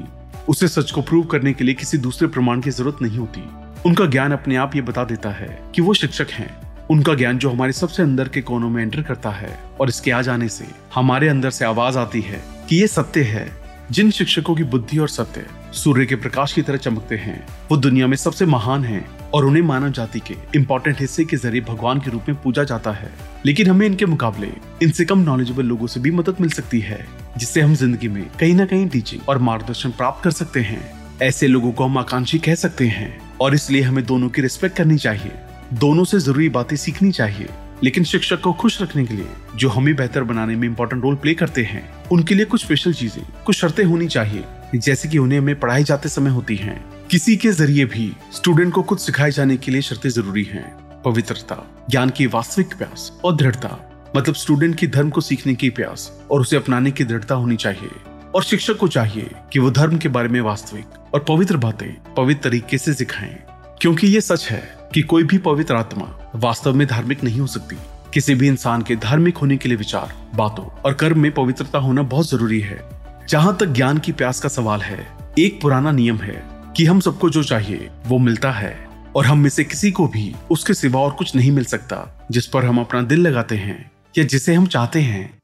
उसे 0.49 0.67
सच 0.67 0.91
को 0.91 1.01
प्रूव 1.01 1.25
करने 1.25 1.53
के 1.53 1.63
लिए 1.63 1.75
किसी 1.75 1.97
दूसरे 1.97 2.27
प्रमाण 2.27 2.61
की 2.61 2.71
ज़रूरत 2.71 3.01
नहीं 3.01 3.17
होती। 3.17 3.43
उनका 3.85 4.05
ज्ञान 4.05 4.31
अपने 4.31 4.55
आप 4.55 4.75
ये 4.75 4.81
बता 4.81 5.03
देता 5.03 5.29
है 5.29 5.49
कि 5.75 5.81
वो 5.81 5.93
शिक्षक 5.93 6.31
हैं। 6.31 6.49
उनका 6.91 7.13
ज्ञान 7.13 7.37
जो 7.37 7.49
हमारे 7.49 7.71
सबसे 7.71 8.03
अंदर 8.03 8.27
के 8.27 8.41
कोनों 8.41 8.69
में 8.69 8.81
एंटर 8.83 9.01
करता 9.01 9.29
है 9.29 9.57
और 9.79 9.89
इसके 9.89 10.11
आ 10.11 10.21
जाने 10.21 10.49
से 10.49 10.65
हमारे 10.95 11.27
अंदर 11.27 11.49
से 11.49 11.65
आवाज़ 11.65 11.97
आती 11.97 12.21
है 12.21 12.41
कि 12.69 12.75
ये 12.75 12.87
सत्य 12.87 13.21
है। 13.23 13.47
जिन 13.91 14.11
शिक्षकों 14.11 14.55
की 14.55 14.63
बुद्धि 14.63 14.97
और 14.97 15.09
सत्य 15.09 15.45
सूर्य 15.73 16.05
के 16.05 16.15
प्रकाश 16.15 16.53
की 16.53 16.61
तरह 16.61 16.77
चमकते 16.77 17.15
हैं, 17.15 17.47
वो 17.71 17.77
दुनिया 17.77 18.07
में 18.07 18.15
सबसे 18.17 18.45
महान 18.45 18.83
हैं 18.85 19.29
और 19.29 19.45
उन्हें 19.45 19.63
मानव 19.63 19.91
जाति 19.91 20.19
के 20.19 20.35
इम्पोर्टेंट 20.55 20.99
हिस्से 21.01 21.25
के 21.25 21.37
ज़रिए 21.37 21.61
भगवान 21.61 21.99
के 21.99 22.11
रूप 22.11 22.25
में 22.29 22.41
पूजा 22.41 22.63
जाता 22.63 22.91
है। 22.91 23.11
लेकिन 23.45 23.67
हमें 23.67 23.85
इनके 23.87 24.05
मुकाबले 24.05 24.51
इनसे 24.83 25.05
कम 25.05 25.19
नॉलेजेबल 25.19 25.63
लोगों 25.63 25.87
से 25.87 25.99
भी 25.99 26.11
मदद 26.11 26.35
मिल 26.41 26.49
सकती 26.49 26.79
है, 26.79 27.07
जिससे 27.37 27.61
हम 27.61 27.75
ज़िंदगी 27.75 28.07
में 28.07 28.23
कहीं 28.39 28.53
ना 28.55 28.65
कहीं 28.65 28.87
टीचिंग 28.87 29.29
और 29.29 29.37
मार्गदर्शन 29.37 29.89
प्राप्त 29.89 30.23
कर 30.23 30.31
सकते 30.31 30.59
हैं। 30.59 30.81
ऐसे 31.21 31.47
लोगों 31.47 31.71
को 31.71 31.83
हम 31.83 31.97
आकांक्षी 31.97 32.39
कह 32.39 32.55
सकते 32.55 32.87
हैं 32.87 33.37
और 33.41 33.55
इसलिए 33.55 33.81
हमें 33.81 34.05
दोनों 34.05 34.29
की 34.29 34.41
रिस्पेक्ट 34.41 34.77
करनी 34.77 34.97
चाहिए। 34.97 35.31
दोनों 35.73 36.03
से 36.03 36.19
ज़रूरी 36.19 36.49
बातें 36.49 36.75
सीखनी 36.77 37.11
चाहिए। 37.11 37.49
लेकिन 37.83 38.03
शिक्षक 38.03 38.41
को 38.41 38.53
खुश 38.53 38.81
रखने 38.81 39.05
के 39.05 39.13
लिए 39.13 39.27
जो 39.55 39.69
हमें 39.69 39.95
बेहतर 39.95 40.23
बनाने 40.23 40.55
में 40.55 40.67
इम्पोर्टेंट 40.67 41.03
रोल 41.03 41.15
प्ले 41.15 41.33
करते 41.33 41.63
हैं, 41.63 42.07
उनके 42.07 42.35
लिए 42.35 42.45
कुछ 42.45 42.63
स्पेशल 42.63 42.93
चीज़ें, 42.93 43.23
कुछ 43.45 43.55
शर्तें 43.55 43.83
होनी 43.83 44.07
चाहिए, 44.07 44.43
जैसे 44.75 45.09
कि 45.09 45.17
उन्हें 45.17 45.39
हमें 45.39 45.59
पढ़ाई 45.59 45.83
जाते 45.83 46.09
समय 46.09 46.29
होती 46.29 46.55
हैं। 46.55 47.07
किसी 47.11 47.37
के 47.37 47.51
ज़रिए 47.51 47.85
भी 47.85 48.13
स्टूडेंट 48.33 48.73
को 48.73 48.83
कुछ 48.83 48.99
सिखाए 48.99 49.31
जाने 49.31 49.57
के 49.57 49.71
लिए 49.71 49.81
शर्तें 49.81 50.09
ज़रूरी 50.09 50.43
हैं। 50.43 51.01
पवित्रता, 51.05 51.85
ज्ञान 51.89 52.09
की 52.09 52.25
वास्तविक 52.27 52.77
प्यास 52.77 53.11
और 53.25 53.35
दृढ़ता 53.35 53.85
मतलब 54.17 54.35
स्टूडेंट 54.35 54.75
की 54.75 54.87
धर्म 54.87 55.09
को 55.09 55.21
सीखने 55.21 55.55
की 55.55 55.69
प्यास 55.69 56.11
और 56.31 56.41
उसे 56.41 56.55
अपनाने 56.55 56.91
की 56.91 57.03
दृढ़ता 57.03 57.35
होनी 57.35 57.55
चाहिए। 57.55 57.89
और 58.35 58.43
शिक्षक 58.43 58.77
को 58.77 58.87
चाहिए 58.87 59.29
कि 59.53 59.59
वो 59.59 59.71
धर्म 59.71 59.97
के 59.97 60.09
बारे 60.09 60.29
में 60.29 60.41
वास्तविक 60.41 61.13
और 61.13 61.25
पवित्र 61.29 61.57
बातें 61.57 62.13
पवित्र 62.17 62.49
तरीके 62.49 62.77
से 62.77 62.93
सिखाएँ, 62.93 63.37
क्योंकि 63.81 64.07
ये 64.07 64.21
सच 64.21 64.47
है। 64.49 64.78
कि 64.93 65.01
कोई 65.01 65.23
भी 65.23 65.37
पवित्र 65.37 65.75
आत्मा 65.75 66.31
वास्तव 66.35 66.73
में 66.73 66.87
धार्मिक 66.87 67.23
नहीं 67.23 67.39
हो 67.39 67.47
सकती। 67.47 67.75
किसी 68.13 68.35
भी 68.35 68.47
इंसान 68.47 68.81
के 68.81 68.95
धार्मिक 68.95 69.37
होने 69.37 69.57
के 69.57 69.69
लिए 69.69 69.77
विचार, 69.77 70.13
बातों 70.35 70.65
और 70.65 70.93
कर्म 70.93 71.19
में 71.19 71.31
पवित्रता 71.31 71.79
होना 71.79 72.01
बहुत 72.01 72.29
ज़रूरी 72.29 72.59
है। 72.59 72.89
जहाँ 73.29 73.57
तक 73.57 73.65
ज्ञान 73.65 73.97
की 73.97 74.11
प्यास 74.11 74.39
का 74.39 74.49
सवाल 74.49 74.81
है, 74.81 75.07
एक 75.39 75.61
पुराना 75.61 75.91
नियम 75.91 76.17
है 76.17 76.43
कि 76.77 76.85
हम 76.85 76.99
सबको 76.99 77.29
जो 77.29 77.43
चाहिए, 77.43 77.89
वो 78.07 78.17
मिलता 78.17 78.51
है 78.51 78.87
और 79.15 79.25
हम 79.25 79.39
में 79.39 79.49
से 79.49 79.63
किसी 79.63 79.91
को 79.91 80.07
भी 80.07 80.35
उसके 80.51 80.73
सिवा 80.73 81.01
और 81.01 81.11
कुछ 81.11 81.35
नहीं 81.35 81.51
मिल 81.51 81.65
सकता, 81.65 82.27
जिस 82.31 82.47
पर 82.47 82.65
हम 82.65 82.79
अपना 82.79 83.01
दिल 83.01 83.27
लगाते 83.27 83.55
हैं 83.55 83.91
या 84.17 84.23
जिसे 84.23 84.55
हम 84.55 84.67
चाहते 84.67 85.01
हैं। 85.01 85.39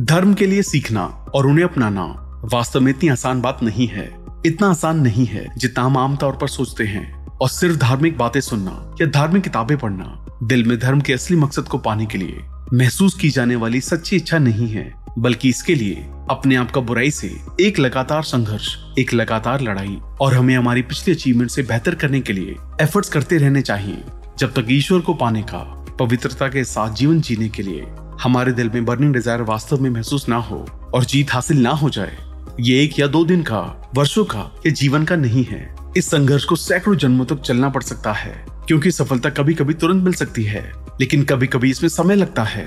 धर्म 0.00 0.34
के 0.34 0.46
लिए 0.46 0.62
सीखना 0.62 1.04
और 1.34 1.46
उन्हें 1.46 1.64
अपनाना 1.64 2.26
वास्तव 2.42 2.80
में 2.80 2.90
इतनी 2.92 3.08
आसान 3.08 3.40
बात 3.40 3.62
नहीं 3.62 3.86
है। 3.88 4.10
इतना 4.46 4.68
आसान 4.70 5.00
नहीं 5.00 5.24
है 5.26 5.46
जितना 5.58 5.84
हम 5.84 5.96
आमतौर 5.96 6.36
पर 6.36 6.48
सोचते 6.48 6.84
हैं। 6.84 7.08
और 7.32 7.48
सिर्फ़ 7.48 7.76
धार्मिक 7.76 8.16
बातें 8.18 8.40
सुनना 8.40 8.94
या 9.00 9.06
धार्मिक 9.06 9.42
किताबें 9.42 9.76
पढ़ना 9.78 10.38
दिल 10.42 10.64
में 10.64 10.78
धर्म 10.78 11.00
के 11.00 11.12
असली 11.12 11.36
मकसद 11.36 11.68
को 11.68 11.78
पाने 11.78 12.06
के 12.06 12.18
लिए 12.18 12.40
महसूस 12.72 13.14
की 13.14 13.30
जाने 13.30 13.56
वाली 13.56 13.80
सच्ची 13.80 14.16
इच्छा 14.16 14.38
नहीं 14.38 14.68
है, 14.68 14.92
बल्कि 15.18 15.48
इसके 15.48 15.74
लिए 15.74 16.06
अपने 16.30 16.56
आप 16.56 16.70
का 16.70 16.80
बुराई 16.80 17.10
से 17.10 17.28
एक 17.60 17.78
लगातार 17.78 18.22
संघर्ष, 18.22 18.76
एक 18.98 19.12
लगातार 19.14 19.60
लड़ाई 19.60 19.98
और 20.20 20.34
हमें 20.34 20.56
हमारी 20.56 20.82
पिछली 20.82 21.14
अचीवमेंट 21.14 21.50
से 21.50 21.62
बेहतर 21.62 21.94
करने 21.94 22.20
के 22.20 22.32
लिए 22.32 22.56
एफर्ट्स 22.82 23.08
करते 23.08 23.38
रहने 23.38 23.62
चाहिए। 23.62 24.02
जब 24.38 24.52
तक 24.52 24.66
ईश्वर 24.70 25.00
को 25.00 25.14
पाने 25.14 25.42
का, 25.42 25.58
पवित्रता 25.98 26.48
के 26.48 26.64
साथ 26.64 26.94
जीवन 26.94 27.20
जीने 27.20 27.48
के 27.48 27.62
लिए 27.62 27.86
हमारे 28.22 28.52
दिल 28.52 28.70
में 28.70 28.84
बर्निंग 28.84 29.14
डिज़ायर 29.14 29.42
वास्तव 29.42 29.82
में 29.82 29.90
महसूस 29.90 30.28
ना 30.28 30.36
हो 30.38 30.66
और 30.94 31.04
जीत 31.04 31.32
हासिल 31.32 31.62
ना 31.62 31.70
हो 31.72 31.90
जाए। 31.90 32.16
ये 32.60 32.82
एक 32.82 32.98
या 32.98 33.06
दो 33.06 33.24
दिन 33.24 33.42
का, 33.42 33.60
वर्षों 33.94 34.24
का 34.24 34.40
या 34.66 34.72
जीवन 34.72 35.04
का 35.04 35.16
नहीं 35.16 35.44
है। 35.44 35.92
इस 35.96 36.10
संघर्ष 36.10 36.44
को 36.44 36.56
सैकड़ों 36.56 36.96
जन्मों 36.96 37.24
तक 37.24 37.40
चलना 37.40 37.68
पड़ 37.68 37.82
सकता 37.82 38.12
है, 38.12 38.32
क्योंकि 38.66 38.90
सफलता 38.90 39.30
कभी 39.30 39.54
कभी 39.54 39.74
तुरंत 39.74 40.04
मिल 40.04 40.14
सकती 40.14 40.44
है, 40.44 40.62
लेकिन 41.00 41.22
कभी 41.24 41.46
कभी 41.46 41.70
इसमें 41.70 41.88
समय 41.88 42.14
लगता 42.14 42.42
है। 42.44 42.66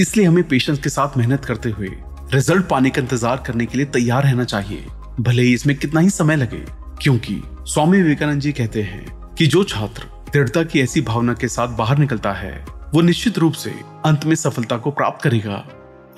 इसलिए 0.00 0.26
हमें 0.26 0.42
पेशेंस 0.48 0.78
के 0.78 0.88
साथ 0.88 1.16
मेहनत 1.18 1.44
करते 1.44 1.70
हुए 1.70 1.88
रिज़ल्ट 2.34 2.66
पाने 2.66 2.90
का 2.90 3.02
इंतज़ार 3.02 3.42
करने 3.46 3.66
के 3.66 3.78
लिए 3.78 3.86
तैयार 3.88 4.22
रहना 4.22 4.44
चाहिए। 4.44 4.84
भले 5.20 5.42
ही 5.42 5.54
इसमें 5.54 5.76
कितना 5.76 6.00
ही 6.00 6.10
समय 6.10 6.36
लगे, 6.36 6.64
क्योंकि 7.02 7.40
स्वामी 7.64 8.02
विवेकानंद 8.02 8.40
जी 8.40 8.52
कहते 8.52 8.82
हैं 8.82 9.34
कि 9.34 9.46
जो 9.46 9.64
छात्र 9.64 10.04
दृढ़ता 10.32 10.62
की 10.62 10.80
ऐसी 10.80 11.00
भावना 11.02 11.34
के 11.34 11.48
साथ 11.48 11.76
बाहर 11.76 11.98
निकलता 11.98 12.32
है, 12.34 12.64
वो 12.94 13.00
निश्चित 13.00 13.38
रूप 13.38 13.52
से 13.54 13.74
अंत 14.04 14.24
में 14.24 14.36
सफलता 14.36 14.76
को 14.76 14.90
प्राप्त 14.92 15.22
करेगा। 15.22 15.66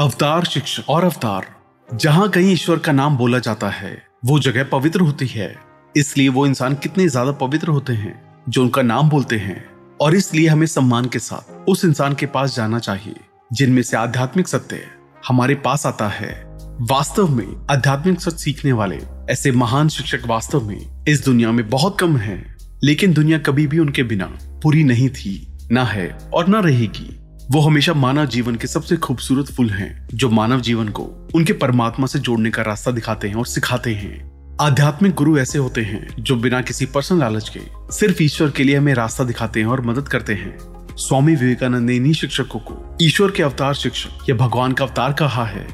अवतार 0.01 0.45
शिक्षक 0.45 0.89
और 0.89 1.05
अवतार 1.05 1.62
जहाँ 1.93 2.29
कहीं 2.29 2.53
ईश्वर 2.53 2.79
का 2.79 2.93
नाम 2.93 3.17
बोला 3.17 3.39
जाता 3.39 3.69
है, 3.69 4.03
वो 4.25 4.39
जगह 4.39 4.65
पवित्र 4.65 5.01
होती 5.01 5.27
है। 5.27 5.55
इसलिए 5.95 6.29
वो 6.29 6.47
इंसान 6.47 6.75
कितने 6.75 7.09
ज़्यादा 7.09 7.33
पवित्र 7.33 7.69
होते 7.69 7.93
हैं, 7.93 8.15
जो 8.49 8.63
उनका 8.63 8.83
नाम 8.83 9.09
बोलते 9.11 9.37
हैं। 9.37 9.65
और 10.01 10.15
इसलिए 10.15 10.49
हमें 10.49 10.67
सम्मान 10.67 11.07
के 11.07 11.19
साथ 11.19 11.69
उस 11.69 11.85
इंसान 11.85 12.15
के 12.15 12.27
पास 12.27 12.57
जाना 12.57 12.79
चाहिए, 12.79 13.15
जिनमें 13.53 13.83
से 13.83 13.97
आध्यात्मिक 13.97 14.49
सत्य 14.49 14.81
हमारे 15.29 15.55
पास 15.55 15.87
आता 15.87 16.09
है। 16.09 16.33
वास्तव 16.81 17.29
में 17.29 17.47
आध्यात्मिक 17.71 18.21
सत्य 18.21 18.39
सीखने 18.39 18.73
वाले 18.73 19.01
ऐसे 19.31 19.53
महान 19.53 19.89
शिक्षक 19.89 20.27
वास्तव 20.27 20.69
में 20.69 21.05
इस 21.09 21.25
दुनिया 21.25 21.53
में 21.53 21.69
बहुत 21.71 21.99
कम 22.01 22.17
हैं, 22.17 22.57
लेकिन 22.85 23.13
दुनिया 23.13 23.39
कभी 23.39 23.67
भी 23.67 23.79
उनके 23.79 24.03
बिना 24.03 24.33
पूरी 24.63 24.85
नहीं 24.85 25.09
थी, 25.09 25.49
ना 25.73 25.85
है 25.85 26.09
और 26.35 26.49
ना 26.49 26.61
रहेगी। 26.61 27.19
वो 27.53 27.61
हमेशा 27.61 27.95
मानव 27.95 28.27
जीवन 28.27 28.57
के 28.57 28.67
सबसे 28.67 28.97
खूबसूरत 28.97 29.47
फूल 29.47 29.71
हैं, 29.71 30.09
जो 30.15 30.31
मानव 30.31 30.61
जीवन 30.61 30.89
को 30.89 31.03
उनके 31.35 31.53
परमात्मा 31.53 32.07
से 32.07 32.19
जोड़ने 32.19 32.51
का 32.51 32.63
रास्ता 32.63 32.91
दिखाते 32.91 33.29
हैं 33.29 33.35
और 33.35 33.47
सिखाते 33.47 33.95
हैं। 33.95 34.57
आध्यात्मिक 34.61 35.15
गुरु 35.15 35.39
ऐसे 35.39 35.59
होते 35.59 35.81
हैं, 35.81 36.09
जो 36.19 36.37
बिना 36.37 36.61
किसी 36.61 36.87
पर्सनल 36.87 37.19
लालच 37.19 37.49
के 37.49 37.61
सिर्फ़ 37.93 38.23
ईश्वर 38.23 38.51
के 38.51 38.65
लिए 38.65 38.77
हमें 38.77 38.95
रास्ता 38.95 39.25
दिखाते 39.25 39.61
हैं 39.61 39.67
और 39.67 39.81
मदद 39.81 40.09
करते 40.09 40.35
हैं। 40.35 40.59
स्वामी 40.97 41.35
विवेकानंद 41.35 41.91
ने 41.91 41.97
इन्हीं 41.97 42.13
शिक्षकों 42.13 42.61
को, 42.61 42.97
ईश्वर 43.03 43.31
के 43.31 43.43
अवतार 43.43 43.75
शिक्षक 43.75 44.31
या 44.31 44.37
भगवान 44.37 44.73
का 44.73 44.85
अवतार 44.85 45.13
कहा 45.13 45.45
है। 45.45 45.67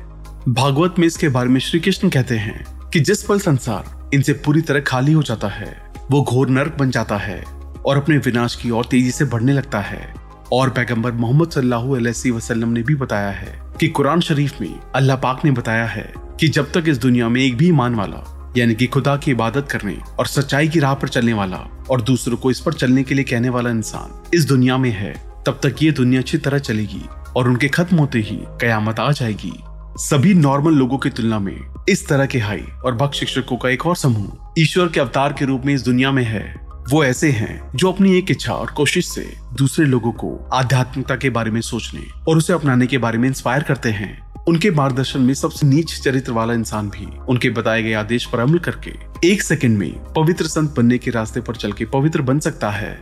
भागवत 0.48 0.94
में 0.98 1.06
इसके 1.06 1.28
बारे 1.28 1.48
में 1.48 1.60
श्री 1.60 1.80
कृष्ण 1.80 2.08
कहते 2.08 2.36
हैं 2.36 2.64
कि 2.90 3.00
जिस 3.00 3.22
पल 3.22 3.40
संसार 3.40 4.10
इनसे 4.14 4.32
पूरी 4.32 4.60
तरह 4.60 4.80
खाली 4.80 5.12
हो 5.12 5.22
जाता 5.22 5.48
है, 5.48 5.82
वो 6.10 6.22
घोर 6.22 6.48
नरक 6.48 6.76
बन 6.78 6.90
जाता 6.90 7.16
है 7.16 7.42
और 7.86 7.96
अपने 7.96 8.18
विनाश 8.18 8.54
की 8.54 8.70
ओर 8.70 8.84
तेज़ी 8.84 9.10
से 9.10 9.24
बढ़ने 9.24 9.52
लगता 9.52 9.80
है। 9.80 10.27
और 10.52 10.70
पैगंबर 10.70 11.12
मोहम्मद 11.12 11.50
सल्लल्लाहु 11.50 11.94
अलैहि 11.96 12.30
वसल्लम 12.30 12.68
ने 12.68 12.82
भी 12.82 12.94
बताया 12.94 13.30
है 13.30 13.58
कि 13.80 13.88
कुरान 13.88 14.20
शरीफ 14.20 14.60
में 14.60 14.78
अल्लाह 14.96 15.16
पाक 15.16 15.44
ने 15.44 15.50
बताया 15.50 15.86
है 15.86 16.12
कि 16.40 16.48
जब 16.48 16.70
तक 16.72 16.84
इस 16.88 16.98
दुनिया 16.98 17.28
में 17.28 17.40
एक 17.42 17.56
भी 17.56 17.68
ईमान 17.68 17.94
वाला, 17.94 18.22
यानी 18.56 18.74
कि 18.74 18.86
खुदा 18.86 19.16
की 19.16 19.30
इबादत 19.30 19.68
करने 19.70 19.96
और 20.18 20.26
सच्चाई 20.26 20.68
की 20.68 20.80
राह 20.80 20.94
पर 20.94 21.08
चलने 21.08 21.32
वाला 21.32 21.56
और 21.90 22.02
दूसरों 22.02 22.36
को 22.36 22.50
इस 22.50 22.60
पर 22.60 22.72
चलने 22.72 23.02
के 23.02 23.14
लिए 23.14 23.24
कहने 23.24 23.48
वाला 23.48 23.70
इंसान 23.70 24.36
इस 24.36 24.44
दुनिया 24.44 24.76
में 24.78 24.90
है, 24.90 25.12
तब 25.46 25.60
तक 25.62 25.82
ये 25.82 25.90
दुनिया 25.92 26.20
अच्छी 26.20 26.38
तरह 26.38 26.58
चलेगी 26.58 27.02
और 27.36 27.48
उनके 27.48 27.68
खत्म 27.68 27.96
होते 27.96 28.18
ही 28.20 28.38
कयामत 28.60 29.00
आ 29.00 29.10
जाएगी। 29.12 29.52
सभी 30.00 30.32
नॉर्मल 30.34 30.74
लोगों 30.74 30.98
की 30.98 31.10
तुलना 31.10 31.38
में 31.38 31.56
इस 31.88 32.06
तरह 32.08 32.26
के 32.26 32.38
हाई 32.38 32.64
और 32.84 32.94
भक्त 32.96 33.14
शिक्षकों 33.14 33.56
का 33.56 33.68
एक 33.68 33.86
और 33.86 33.96
समूह 33.96 34.54
ईश्वर 34.58 34.88
के 34.88 35.00
अवतार 35.00 35.32
के 35.32 35.44
रूप 35.44 35.62
में 35.66 35.74
इस 35.74 35.84
दुनिया 35.84 36.10
में 36.12 36.24
है। 36.24 36.67
वो 36.90 37.02
ऐसे 37.04 37.30
हैं 37.30 37.70
जो 37.74 37.90
अपनी 37.92 38.16
एक 38.18 38.30
इच्छा 38.30 38.52
और 38.52 38.70
कोशिश 38.70 39.06
से 39.06 39.22
दूसरे 39.54 39.84
लोगों 39.86 40.12
को 40.12 40.48
आध्यात्मिकता 40.52 41.16
के 41.16 41.30
बारे 41.30 41.50
में 41.50 41.60
सोचने 41.60 42.00
और 42.28 42.36
उसे 42.36 42.52
अपनाने 42.52 42.86
के 42.86 42.98
बारे 42.98 43.18
में 43.18 43.28
इंस्पायर 43.28 43.62
करते 43.62 43.90
हैं। 43.90 44.44
उनके 44.44 44.70
मार्गदर्शन 44.70 45.20
में 45.20 45.34
सबसे 45.34 45.66
नीच 45.66 45.94
चरित्र 46.00 46.32
वाला 46.32 46.54
इंसान 46.54 46.88
भी 46.88 47.06
उनके 47.28 47.50
बताए 47.50 47.82
गए 47.82 47.92
आदेश 47.92 48.26
पर 48.26 48.40
अमल 48.40 48.58
करके 48.58 48.92
एक 49.32 49.42
सेकंड 49.42 49.78
में 49.78 50.12
पवित्र 50.16 50.46
संत 50.46 50.74
बनने 50.76 50.98
के 50.98 51.10
रास्ते 51.10 51.40
पर 51.40 51.56
चल 51.56 51.72
के 51.72 51.86
पवित्र 51.86 52.22
बन 52.22 52.38
सकता 52.38 52.70
है। 52.70 52.92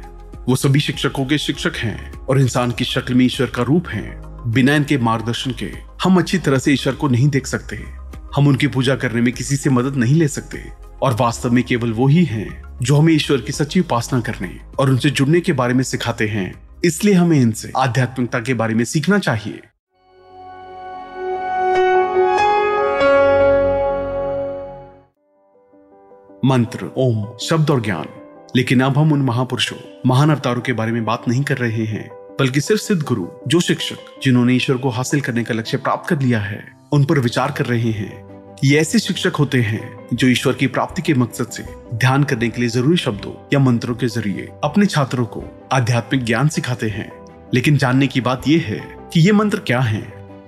वो 0.49 0.57
सभी 0.57 0.81
शिक्षकों 0.81 1.26
के 1.26 1.38
शिक्षक 1.38 1.76
हैं 1.76 2.12
और 2.12 2.40
इंसान 2.40 2.71
की 2.71 2.85
शक्ल 2.85 3.14
में 3.14 3.25
ईश्वर 3.25 3.47
का 3.47 3.62
रूप 3.62 3.88
है। 3.88 4.21
बिना 4.52 4.75
इनके 4.75 4.99
मार्गदर्शन 4.99 5.52
के 5.52 5.73
हम 6.02 6.19
अच्छी 6.19 6.38
तरह 6.38 6.59
से 6.59 6.73
ईश्वर 6.73 6.95
को 6.95 7.09
नहीं 7.09 7.28
देख 7.28 7.47
सकते। 7.47 7.85
हम 8.37 8.49
उनकी 8.49 8.66
पूजा 8.66 8.97
करने 8.97 9.21
में 9.21 9.33
किसी 9.35 9.57
से 9.57 9.71
मदद 9.71 9.97
नहीं 9.97 10.14
ले 10.14 10.28
सकते 10.28 10.64
और 11.02 11.16
वास्तव 11.21 11.52
में 11.52 11.64
केवल 11.64 11.93
वो 11.93 12.07
ही 12.07 12.25
हैं 12.25 12.66
जो 12.83 12.97
हमें 12.97 13.12
ईश्वर 13.12 13.40
की 13.40 13.52
सच्ची 13.52 13.80
उपासना 13.80 14.21
करने 14.21 14.61
और 14.78 14.90
उनसे 14.90 15.11
जुड़ने 15.11 15.40
के 15.40 15.52
बारे 15.52 15.75
में 15.75 15.83
सिखाते 15.83 16.28
हैं। 16.28 16.68
इसलिए 16.85 17.14
हमें 17.14 17.40
इनसे 17.40 17.73
आध्यात्मिकता 17.76 18.40
के 18.40 18.54
बारे 18.54 18.75
में 18.75 18.85
सीखना 18.85 19.18
चाहिए। 19.18 19.61
मंत्र, 26.45 26.90
ओम, 26.97 27.38
शब्द 27.38 27.71
और 27.71 27.83
ज्ञान। 27.83 28.06
लेकिन 28.56 28.80
अब 28.80 28.99
हम 28.99 29.12
उन 29.12 29.23
महापुरुषों, 29.23 29.76
महान 30.06 30.30
अवतारों 30.30 30.61
के 30.61 30.73
बारे 30.73 30.92
में 30.92 31.04
बात 31.04 31.25
नहीं 31.28 31.42
कर 31.42 31.59
रहे 31.59 31.85
हैं, 31.85 32.11
बल्कि 32.12 32.61
सिर्फ़ 32.61 32.83
सिद्ध 32.83 33.02
गुरु, 33.02 33.26
जो 33.49 33.61
शिक्षक, 33.61 33.97
जिन्होंने 34.23 34.54
ईश्वर 34.54 34.76
को 34.76 34.88
हासिल 34.88 35.21
करने 35.21 35.45
का 35.45 35.54
लक्ष्य 35.54 35.76
प्राप्त 35.76 36.09
कर 36.09 36.21
लिया 36.21 36.40
है, 36.40 36.73
उन 36.92 37.04
पर 37.04 37.18
विचार 37.18 37.52
कर 37.52 37.66
रहे 37.66 37.90
हैं। 37.90 38.36
ये 38.65 38.79
ऐसे 38.79 38.99
शिक्षक 38.99 39.37
होते 39.37 39.59
हैं 39.61 40.07
जो 40.13 40.27
ईश्वर 40.29 40.53
की 40.53 40.67
प्राप्ति 40.67 41.03
के 41.03 41.15
मकसद 41.15 41.47
से 41.47 41.63
ध्यान 41.95 42.23
करने 42.25 42.49
के 42.49 42.61
लिए 42.61 42.69
ज़रूरी 42.71 42.97
शब्दों 42.97 43.33
या 43.53 43.59
मंत्रों 43.59 43.95
के 43.95 44.07
ज़रिए 44.07 44.49
अपने 44.65 44.87
छात्रों 44.87 45.25
को 45.27 45.43
आध्यात्मिक 45.73 46.25
ज्ञान 46.25 46.49
सिखाते 46.49 46.89
हैं। 46.89 47.11
लेकिन 47.55 47.77
जानने 47.77 48.07
की 48.07 48.21
बात 48.21 48.49
यह 48.49 48.65
है 48.67 48.79
कि 49.13 49.21
ये 49.21 49.33
मंत्र 49.33 49.59
क्या 49.59 49.81
है। 49.81 50.03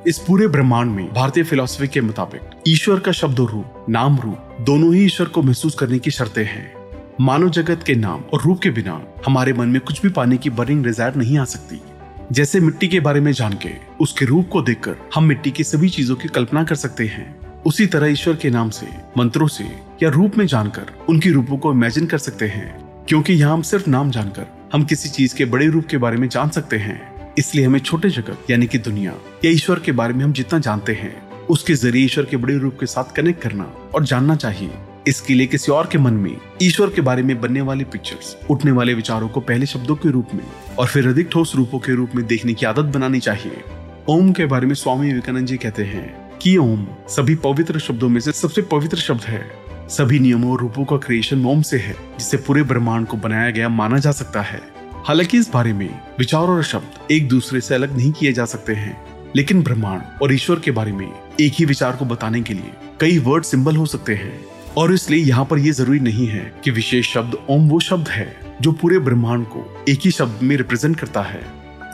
इस 0.06 0.18
पूरे 0.18 0.48
ब्रह्मांड 0.48 0.90
में 0.90 1.12
भारतीय 1.14 1.44
फिलोसफी 1.44 1.88
के 1.88 2.00
मुताबिक 2.00 2.50
ईश्वर 2.68 3.00
का 3.00 3.12
शब्द 3.12 3.40
रूप 3.40 3.86
नाम 3.88 4.18
रूप 4.18 4.56
दोनों 4.60 4.94
ही 4.94 5.04
ईश्वर 5.04 5.28
को 5.28 5.42
महसूस 5.42 5.74
करने 5.74 5.98
की 5.98 6.10
शर्तें 6.10 6.44
हैं। 6.44 6.72
मानव 7.20 7.50
जगत 7.50 7.82
के 7.86 7.94
नाम 7.94 8.22
और 8.32 8.42
रूप 8.42 8.60
के 8.60 8.70
बिना 8.70 9.00
हमारे 9.26 9.52
मन 9.52 9.68
में 9.68 9.80
कुछ 9.80 10.02
भी 10.02 10.08
पाने 10.08 10.36
की 10.36 10.50
बर्निंग 10.50 10.84
डिज़ायर 10.84 11.14
नहीं 11.14 11.38
आ 11.38 11.44
सकती। 11.44 11.80
जैसे 12.32 12.60
मिट्टी 12.60 12.88
के 12.88 13.00
बारे 13.00 13.20
में 13.20 13.32
जान 13.32 13.52
के 13.52 13.70
उसके 14.00 14.24
रूप 14.24 14.48
को 14.48 14.62
देखकर 14.62 14.96
हम 15.14 15.24
मिट्टी 15.24 15.50
की 15.50 15.64
सभी 15.64 15.88
चीज़ों 15.88 16.16
की 16.16 16.28
कल्पना 16.28 16.64
कर 16.64 16.74
सकते 16.74 17.06
हैं। 17.06 17.37
उसी 17.66 17.86
तरह 17.86 18.06
ईश्वर 18.06 18.36
के 18.36 18.50
नाम 18.50 18.70
से, 18.70 18.86
मंत्रों 19.18 19.46
से 19.46 19.64
या 20.02 20.08
रूप 20.08 20.38
में 20.38 20.46
जानकर 20.46 20.86
उनकी 21.08 21.30
रूपों 21.30 21.58
को 21.58 21.72
इमेजिन 21.72 22.06
कर 22.06 22.18
सकते 22.18 22.46
हैं। 22.46 22.88
क्योंकि 23.08 23.32
यहाँ 23.32 23.52
हम 23.52 23.62
सिर्फ़ 23.62 23.90
नाम 23.90 24.10
जानकर, 24.10 24.46
हम 24.72 24.84
किसी 24.84 25.08
चीज़ 25.08 25.34
के 25.34 25.44
बड़े 25.44 25.66
रूप 25.66 25.86
के 25.86 25.96
बारे 25.96 26.16
में 26.16 26.28
जान 26.28 26.48
सकते 26.48 26.76
हैं। 26.76 27.32
इसलिए 27.38 27.66
हमें 27.66 27.78
छोटे 27.78 28.10
जगत, 28.10 28.50
यानी 28.50 28.66
कि 28.66 28.78
दुनिया, 28.78 29.14
या 29.44 29.50
ईश्वर 29.50 29.78
के 29.78 29.92
बारे 29.92 30.14
में 30.14 30.24
हम 30.24 30.32
जितना 30.32 30.58
जानते 30.58 30.92
हैं, 30.92 31.30
उसके 31.30 31.74
ज़रिए 31.74 32.04
ईश्वर 32.04 32.24
के 32.24 32.36
बड़े 32.36 32.58
रूप 32.58 32.76
के 32.80 32.86
साथ 32.86 33.04
कनेक्ट 33.16 33.42
करना 33.42 33.74
और 33.94 34.04
जानना 34.04 34.36
चाहिए। 34.36 34.70
इसके 35.06 35.34
लिए 35.34 35.46
किसी 35.46 35.72
और 35.72 35.88
के 35.92 35.98
मन 35.98 36.14
में 36.14 36.36
ईश्वर 36.62 36.90
के 36.90 37.00
बारे 37.00 37.22
में 37.22 37.40
बनने 37.40 37.60
वाली 37.60 37.84
पिक्चर्स 37.84 38.36
उठने 38.50 38.70
वाले 38.70 38.94
विचारों 38.94 39.28
को 39.28 39.40
पहले 39.40 39.66
शब्दों 39.66 39.96
के 39.96 40.10
रूप 40.10 40.28
में 40.34 40.44
और 40.78 40.86
फिर 40.86 41.08
अधिक 41.08 41.28
ठोस 41.32 41.56
रूपों 41.56 41.78
के 41.78 41.94
रूप 41.94 42.10
में 42.14 42.26
देखने 42.26 42.54
की 42.54 42.66
आदत 42.66 42.84
बनानी 42.84 43.20
चाहिए। 43.20 43.62
ओम 44.08 44.32
के 44.32 44.46
बारे 44.46 44.66
में 44.66 44.74
स्वामी 44.74 45.06
विवेकानंद 45.06 45.46
जी 45.46 45.56
कहते 45.56 45.84
हैं 45.84 46.27
कि 46.42 46.56
ओम 46.56 46.86
सभी 47.08 47.34
पवित्र 47.34 47.78
शब्दों 47.78 48.08
में 48.08 48.20
से 48.20 48.32
सबसे 48.32 48.62
पवित्र 48.62 48.96
शब्द 48.96 49.20
है। 49.20 49.50
सभी 49.88 50.18
नियमों 50.18 50.52
और 50.52 50.60
रूपों 50.60 50.84
का 50.84 50.96
क्रिएशन 50.96 51.46
ओम 51.46 51.62
से 51.62 51.78
है 51.78 51.92
जिससे 51.92 52.36
पूरे 52.36 52.62
ब्रह्मांड 52.62 53.06
को 53.06 53.16
बनाया 53.16 53.50
गया 53.50 53.68
माना 53.68 53.98
जा 53.98 54.12
सकता 54.12 54.42
है। 54.42 54.60
हालाँकि 55.04 55.38
इस 55.38 55.50
बारे 55.52 55.72
में 55.72 56.00
विचार 56.18 56.42
और 56.42 56.62
शब्द 56.62 57.12
एक 57.12 57.28
दूसरे 57.28 57.60
से 57.60 57.74
अलग 57.74 57.96
नहीं 57.96 58.12
किए 58.12 58.32
जा 58.32 58.44
सकते 58.44 58.74
हैं। 58.74 59.06
लेकिन 59.36 59.62
ब्रह्मांड 59.62 60.02
और 60.22 60.34
ईश्वर 60.34 60.58
के 60.58 60.70
बारे 60.70 60.92
में 60.92 61.12
एक 61.40 61.52
ही 61.58 61.64
विचार 61.64 61.96
को 61.96 62.04
बताने 62.04 62.40
के 62.40 62.54
लिए 62.54 62.72
कई 63.00 63.18
वर्ड 63.18 63.44
सिंबल 63.44 63.76
हो 63.76 63.86
सकते 63.86 64.14
हैं। 64.14 64.44
और 64.76 64.94
इसलिए 64.94 65.24
यहाँ 65.24 65.44
पर 65.44 65.58
यह 65.58 65.72
ज़रूरी 65.72 66.00
नहीं 66.00 66.26
है 66.26 66.54
कि 66.64 66.70
विशेष 66.70 67.12
शब्द 67.12 67.38
ओम 67.50 67.68
वो 67.68 67.80
शब्द 67.80 68.08
है, 68.08 68.40
जो 68.60 68.72
पूरे 68.72 68.98
ब्रह्मांड 68.98 69.46
को 69.46 69.84
एक 69.88 70.00
ही 70.04 70.10
शब्द 70.10 70.42
में 70.42 70.56
रिप्रेजेंट 70.56 71.00
करता 71.00 71.22
है। 71.22 71.40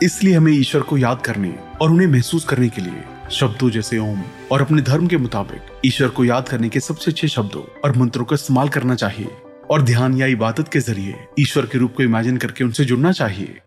इसलिए 0.03 0.33
हमें 0.33 0.53
ईश्वर 0.53 0.81
को 0.81 0.97
याद 0.97 1.21
करने 1.21 1.55
और 1.81 1.91
उन्हें 1.91 2.07
महसूस 2.07 2.45
करने 2.45 2.69
के 2.69 2.81
लिए 2.81 3.03
शब्दों 3.31 3.69
जैसे 3.69 3.97
ओम 3.97 4.21
और 4.51 4.61
अपने 4.61 4.81
धर्म 4.81 5.07
के 5.07 5.17
मुताबिक 5.17 5.81
ईश्वर 5.85 6.07
को 6.07 6.25
याद 6.25 6.49
करने 6.49 6.69
के 6.69 6.79
सबसे 6.79 7.11
अच्छे 7.11 7.27
शब्दों 7.27 7.63
और 7.85 7.97
मंत्रों 7.97 8.25
का 8.25 8.33
इस्तेमाल 8.33 8.69
करना 8.69 8.95
चाहिए 8.95 9.27
और 9.71 9.81
ध्यान 9.81 10.17
या 10.17 10.27
इबादत 10.27 10.67
के 10.67 10.79
ज़रिए 10.79 11.15
ईश्वर 11.39 11.65
के 11.65 11.77
रूप 11.77 11.93
को 11.97 12.03
इमेजिन 12.03 12.37
करके 12.37 12.63
उनसे 12.63 12.85
जुड़ना 12.85 13.11
चाहिए। 13.11 13.59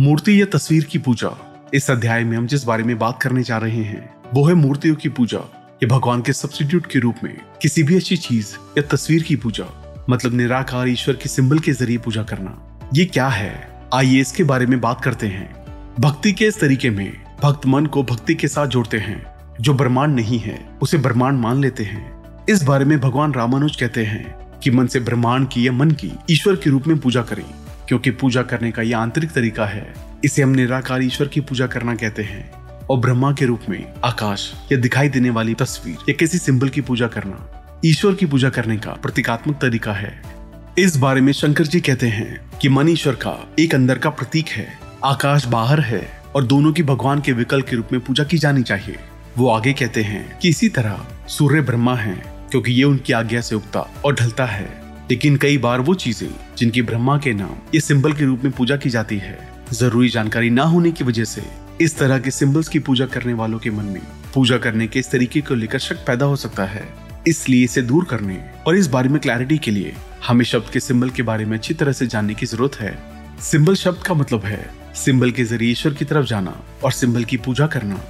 मूर्ति 0.00 0.40
या 0.40 0.46
तस्वीर 0.46 0.84
की 0.84 0.98
पूजा। 0.98 1.30
इस 1.74 1.90
अध्याय 1.90 2.24
में 2.24 2.36
हम 2.36 2.46
जिस 2.46 2.64
बारे 2.64 2.84
में 2.84 2.98
बात 2.98 3.22
करने 3.22 3.42
जा 3.42 3.58
रहे 3.58 3.82
हैं, 3.82 4.14
वो 4.34 4.44
है 4.44 4.54
मूर्तियों 4.54 4.94
की 4.94 5.08
पूजा। 5.08 5.38
या 5.82 5.88
भगवान 5.88 6.22
के 6.22 6.32
सब्सिट्यूट 6.32 6.86
के 6.86 6.98
रूप 6.98 7.14
में 7.24 7.36
किसी 7.62 7.82
भी 7.82 7.96
अच्छी 7.96 8.16
चीज़ 8.16 8.54
या 8.78 8.82
तस्वीर 8.82 9.22
की 9.22 9.36
पूजा 9.36 9.80
मतलब 10.10 10.34
निराकार 10.34 10.88
ईश्वर 10.88 11.16
के 11.16 11.28
सिंबल 11.28 11.58
के 11.58 11.72
ज़रिए 11.72 11.98
पूजा 11.98 12.22
करना। 12.22 12.73
ये 12.94 13.04
क्या 13.04 13.28
है? 13.28 13.80
आइए 13.94 14.20
इसके 14.20 14.44
बारे 14.44 14.66
में 14.66 14.80
बात 14.80 15.00
करते 15.00 15.26
हैं। 15.26 15.64
भक्ति 16.00 16.32
के 16.32 16.46
इस 16.46 16.60
तरीके 16.60 16.90
में, 16.90 17.12
भक्त 17.42 17.66
मन 17.66 17.86
को 17.86 18.02
भक्ति 18.02 18.34
के 18.34 18.48
साथ 18.48 18.66
जोड़ते 18.66 18.98
हैं, 18.98 19.26
जो 19.60 19.74
ब्रह्मांड 19.74 20.14
नहीं 20.16 20.38
है, 20.38 20.68
उसे 20.82 20.98
ब्रह्मांड 20.98 21.38
मान 21.38 21.60
लेते 21.60 21.84
हैं। 21.84 22.22
इस 22.48 22.62
बारे 22.62 22.84
में 22.84 23.00
भगवान 23.00 23.34
रामानुज 23.34 23.76
कहते 23.76 24.04
हैं 24.04 24.34
कि 24.58 24.70
मन 24.70 24.86
से 24.86 25.00
ब्रह्मांड 25.00 25.48
की 25.48 25.66
या 25.66 25.72
मन 25.72 25.90
की 25.90 26.12
ईश्वर 26.30 26.56
के 26.56 26.70
रूप 26.70 26.86
में 26.86 26.98
पूजा 26.98 27.22
करें, 27.22 27.44
क्योंकि 27.88 28.10
पूजा 28.10 28.42
करने 28.42 28.70
का 28.70 28.82
यह 28.82 28.98
आंतरिक 28.98 29.30
तरीका 29.30 29.66
है। 29.66 29.94
इसे 30.24 30.42
हम 30.42 30.48
निराकार 30.48 31.02
ईश्वर 31.02 31.28
की 31.28 31.40
पूजा 31.40 31.66
करना 31.66 31.94
कहते 31.94 32.22
हैं, 32.22 32.50
और 32.90 32.98
ब्रह्मा 32.98 33.32
के 33.32 33.44
रूप 33.44 33.60
में 33.68 33.94
आकाश 34.04 34.52
या 34.72 34.78
दिखाई 34.78 35.08
देने 35.08 35.30
वाली 35.30 35.54
तस्वीर 35.54 35.96
या 36.08 36.14
किसी 36.14 36.38
सिंबल 36.38 36.68
की 36.68 36.80
पूजा 36.80 37.06
करना। 37.06 37.80
ईश्वर 37.84 38.14
की 38.14 38.26
पूजा 38.26 38.50
करने 38.50 38.76
का 38.76 38.90
प्रतीकात्मक 38.90 39.60
तरीका 39.60 39.92
है। 39.92 40.43
इस 40.78 40.96
बारे 40.96 41.20
में 41.20 41.32
शंकर 41.32 41.66
जी 41.66 41.80
कहते 41.80 42.06
हैं 42.06 42.58
कि 42.58 42.68
मन 42.68 42.88
ईश्वर 42.88 43.14
का 43.14 43.34
एक 43.58 43.74
अंदर 43.74 43.98
का 43.98 44.10
प्रतीक 44.10 44.48
है, 44.48 44.66
आकाश 45.04 45.44
बाहर 45.46 45.80
है 45.80 46.02
और 46.34 46.44
दोनों 46.44 46.72
की 46.72 46.82
भगवान 46.82 47.20
के 47.20 47.32
विकल्प 47.32 47.66
के 47.66 47.76
रूप 47.76 47.88
में 47.92 48.00
पूजा 48.00 48.24
की 48.24 48.38
जानी 48.38 48.62
चाहिए। 48.62 48.96
वो 49.38 49.48
आगे 49.48 49.72
कहते 49.72 50.02
हैं 50.02 50.38
कि 50.38 50.48
इसी 50.48 50.68
तरह 50.68 51.06
सूर्य 51.28 51.60
ब्रह्मा 51.60 51.94
है, 51.96 52.14
क्योंकि 52.50 52.72
ये 52.72 52.84
उनकी 52.84 53.12
आज्ञा 53.12 53.40
से 53.40 53.54
उगता 53.54 53.80
और 54.04 54.14
ढलता 54.14 54.46
है। 54.46 54.66
लेकिन 55.10 55.36
कई 55.36 55.58
बार 55.58 55.80
वो 55.80 55.94
चीज़ें, 55.94 56.28
जिनकी 56.58 56.82
ब्रह्मा 56.82 57.16
के 57.18 57.32
नाम 57.32 57.54
ये 57.74 57.80
सिंबल 57.80 58.12
के 58.12 58.24
रूप 58.24 58.44
में 58.44 58.52
पूजा 58.52 58.76
की 58.76 58.90
जाती 58.90 59.18
है, 59.18 59.38
ज़रूरी 59.72 60.08
जानकारी 60.08 60.50
ना 60.50 60.62
होने 60.62 60.92
की 60.92 61.04
वजह 61.04 61.24
से 61.24 61.42
इस 61.80 61.98
तरह 61.98 62.18
के 62.18 62.30
सिंबल्स 62.30 62.68
की 62.68 62.78
पूजा 62.78 63.06
करने 63.06 63.32
वालों 63.32 63.58
के 63.58 63.70
मन 63.70 63.84
में 63.84 64.00
पूजा 64.34 64.58
करने 64.58 64.86
के 64.86 64.98
इस 64.98 65.10
तरीके 65.10 65.40
को 65.40 65.54
लेकर 65.54 65.78
शक 65.78 66.04
पैदा 66.06 66.26
हो 66.26 66.36
सकता 66.36 66.64
है। 66.64 66.88
इसलिए 67.28 67.64
इसे 67.64 67.82
दूर 67.82 68.04
करने 68.04 68.38
और 68.66 68.76
इस 68.76 68.86
बारे 68.86 69.08
में 69.08 69.20
क्लैरिटी 69.20 69.58
के 69.58 69.70
लिए 69.70 69.94
हमें 70.26 70.44
शब्द 70.44 70.70
के 70.72 70.80
सिंबल 70.80 71.10
के 71.10 71.22
बारे 71.22 71.44
में 71.44 71.56
अच्छी 71.56 71.74
तरह 71.74 71.92
से 71.92 72.06
जानने 72.06 72.34
की 72.34 72.46
ज़रूरत 72.46 72.76
है। 72.76 72.92
सिंबल 73.40 73.74
शब्द 73.74 74.02
का 74.02 74.14
मतलब 74.14 74.44
है, 74.44 74.70
सिंबल 74.94 75.30
के 75.30 75.44
ज़रिए 75.44 75.70
ईश्वर 75.70 75.94
की 75.94 76.04
तरफ़ 76.04 76.26
जाना 76.26 76.54
और 76.84 76.92
सिंबल 76.92 77.24
की 77.24 77.36
पूजा 77.36 77.66
करना। 77.66 78.00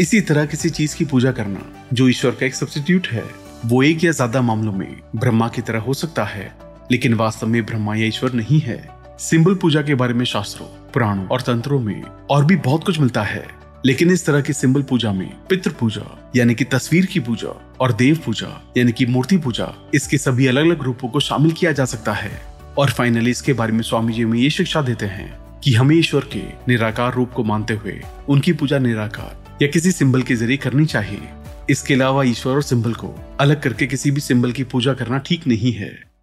इसी 0.00 0.20
तरह 0.20 0.46
किसी 0.46 0.70
चीज़ 0.70 0.96
की 0.96 1.04
पूजा 1.04 1.32
करना, 1.32 1.60
जो 1.92 2.08
ईश्वर 2.08 2.30
का 2.30 2.46
एक 2.46 2.54
सब्सिट्यूट 2.54 3.06
है, 3.06 3.24
वो 3.66 3.82
एक 3.82 4.04
या 4.04 4.12
ज़्यादा 4.12 4.42
मामलों 4.42 4.72
में 4.72 4.96
ब्रह्मा 5.16 5.48
की 5.48 5.62
तरह 5.62 5.80
हो 5.80 5.94
सकता 5.94 6.24
है, 6.24 6.52
लेकिन 6.92 7.14
वास्तव 7.14 7.46
में 7.46 7.64
ब्रह्मा 7.66 7.94
या 7.94 8.06
ईश्वर 8.06 8.32
नहीं 8.32 8.60
है। 8.60 8.78
सिंबल 9.20 9.54
पूजा 9.54 9.82
के 9.82 9.94
बारे 9.94 10.14
में 10.14 10.24
शास्त्रों, 10.24 10.66
पुराणों 10.92 11.26
और 11.26 11.40
तंत्रों 11.40 11.80
में 11.80 12.02
और 12.30 12.44
भी 12.44 12.56
बहुत 12.56 12.84
कुछ 12.84 13.00
मिलता 13.00 13.22
है। 13.22 13.46
लेकिन 13.86 14.10
इस 14.10 14.24
तरह 14.26 14.40
की 14.40 14.52
सिंबल 14.52 14.82
पूजा 14.82 15.12
में 15.12 15.28
पितृ 15.48 15.70
पूजा, 15.70 16.32
यानी 16.36 16.54
कि 16.54 16.64
तस्वीर 16.64 17.06
की 17.06 17.20
पूजा 17.20 17.48
और 17.80 17.92
देव 17.92 18.18
पूजा, 18.24 18.48
यानी 18.76 18.92
कि 18.92 19.06
मूर्ति 19.06 19.36
पूजा, 19.36 19.72
इसके 19.94 20.18
सभी 20.18 20.46
अलग 20.46 20.64
अलग 20.64 20.82
रूपों 20.82 21.08
को 21.08 21.20
शामिल 21.20 21.52
किया 21.52 21.72
जा 21.72 21.84
सकता 21.84 22.12
है। 22.12 22.30
और 22.78 22.90
फाइनली 22.90 23.30
इसके 23.30 23.52
बारे 23.52 23.72
में 23.72 23.82
स्वामी 23.82 24.12
जी 24.12 24.22
हमें 24.22 24.38
ये 24.38 24.50
शिक्षा 24.50 24.82
देते 24.82 25.06
हैं 25.06 25.60
कि 25.60 25.74
हमें 25.74 25.96
ईश्वर 25.96 26.24
के 26.32 26.42
निराकार 26.68 27.14
रूप 27.14 27.32
को 27.32 27.44
मानते 27.44 27.74
हुए 27.74 28.00
उनकी 28.28 28.52
पूजा 28.52 28.78
निराकार 28.78 29.58
या 29.62 29.68
किसी 29.68 29.92
सिंबल 29.92 30.22
के 30.22 30.34
ज़रिए 30.34 30.56
करनी 30.56 30.86
चाहिए। 30.86 31.28
इसके 31.70 31.94
अलावा 31.94 32.24
ईश्वर 32.24 32.54
और 32.54 32.62
सिंबल 32.62 32.92
को 32.92 33.14
अलग 33.40 33.62
करके 33.62 33.86
किसी 33.86 34.10
भी 34.10 34.20
सिंबल 34.20 34.52
की 34.52 34.64
पूजा 34.64 34.94
करना 34.94 35.18
ठीक 35.18 35.46
नहीं 35.46 35.72
है। 35.72 36.13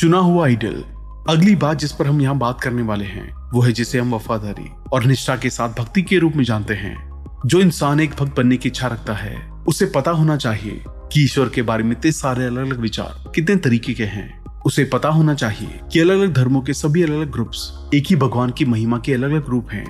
चुना 0.00 0.18
हुआ 0.18 0.44
आइडल 0.44 0.84
अगली 1.28 1.56
बात 1.56 1.78
जिस 1.78 1.92
पर 1.92 2.06
हम 2.06 2.20
यहाँ 2.20 2.38
बात 2.38 2.60
करने 2.60 2.82
वाले 2.82 3.04
हैं, 3.04 3.50
वो 3.52 3.60
है 3.60 3.72
जिसे 3.72 3.98
हम 3.98 4.14
वफादारी 4.14 4.70
और 4.92 5.04
निष्ठा 5.04 5.36
के 5.36 5.50
साथ 5.50 5.68
भक्ति 5.68 6.02
के 6.02 6.18
रूप 6.18 6.32
में 6.36 6.44
जानते 6.44 6.74
हैं। 6.74 7.24
जो 7.46 7.60
इंसान 7.60 8.00
एक 8.00 8.10
भक्त 8.10 8.36
बनने 8.36 8.56
की 8.56 8.68
इच्छा 8.68 8.86
रखता 8.86 9.14
है, 9.14 9.50
उसे 9.68 9.86
पता 9.86 10.10
होना 10.10 10.36
चाहिए 10.36 10.84
कि 10.88 11.24
ईश्वर 11.24 11.48
के 11.48 11.62
बारे 11.62 11.84
में 11.84 11.92
इतने 11.92 12.12
सारे 12.12 12.44
अलग 12.44 12.66
अलग 12.66 12.80
विचार 12.80 13.32
कितने 13.34 13.56
तरीके 13.56 13.94
के 13.94 14.04
हैं। 14.04 14.44
उसे 14.66 14.84
पता 14.84 15.08
होना 15.08 15.34
चाहिए 15.34 15.80
कि 15.92 16.00
अलग 16.00 16.20
अलग 16.20 16.34
धर्मों 16.34 16.60
के 16.60 16.72
सभी 16.72 17.02
अलग 17.02 17.14
अलग 17.14 17.30
ग्रुप्स 17.30 17.90
एक 17.94 18.04
ही 18.10 18.16
भगवान 18.16 18.50
की 18.50 18.64
महिमा 18.64 18.98
के 18.98 19.14
अलग 19.14 19.30
अलग 19.30 19.48
रूप 19.48 19.70
हैं। 19.70 19.86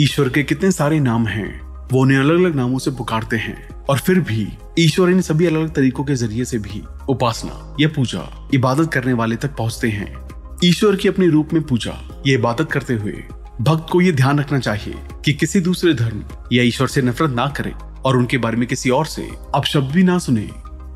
ईश्वर 0.00 0.28
के 0.28 0.42
कितने 0.42 0.72
सारे 0.72 1.00
नाम 1.00 1.26
हैं 1.26 1.73
वो 1.92 2.00
उन्हें 2.00 2.18
अलग 2.18 2.34
अलग 2.34 2.54
नामों 2.54 2.78
से 2.78 2.90
पुकारते 2.90 3.36
हैं। 3.36 3.68
और 3.84 3.98
फिर 3.98 4.20
भी, 4.20 4.48
ईश्वर 4.78 5.10
इन 5.10 5.20
सभी 5.20 5.46
अलग 5.46 5.60
अलग 5.60 5.74
तरीकों 5.74 6.04
के 6.04 6.14
ज़रिए 6.14 6.44
से 6.44 6.58
भी 6.58 6.82
उपासना, 7.08 7.76
या 7.80 7.88
पूजा, 7.88 8.48
इबादत 8.54 8.92
करने 8.92 9.12
वाले 9.12 9.36
तक 9.36 9.56
पहुँचते 9.56 9.88
हैं। 9.88 10.24
ईश्वर 10.64 10.96
की 10.96 11.08
अपने 11.08 11.26
रूप 11.26 11.52
में 11.52 11.62
पूजा, 11.62 12.22
ये 12.26 12.34
इबादत 12.34 12.72
करते 12.72 12.94
हुए 12.94 13.24
भक्त 13.60 13.86
को 13.92 14.00
ये 14.00 14.12
ध्यान 14.12 14.38
रखना 14.38 14.58
चाहिए 14.58 14.94
कि 15.24 15.32
किसी 15.32 15.60
दूसरे 15.60 15.94
धर्म 15.94 16.24
या 16.52 16.62
ईश्वर 16.62 16.86
से 16.86 17.02
नफरत 17.02 17.30
ना 17.30 17.46
करे 17.46 17.72
और 18.04 18.16
उनके 18.16 18.38
बारे 18.38 18.56
में 18.56 18.68
किसी 18.68 18.90
और 18.90 19.06
से 19.06 19.28
अब 19.54 19.64
शब्द 19.64 19.90
भी 19.90 20.02
ना 20.02 20.18
सुने। 20.18 20.50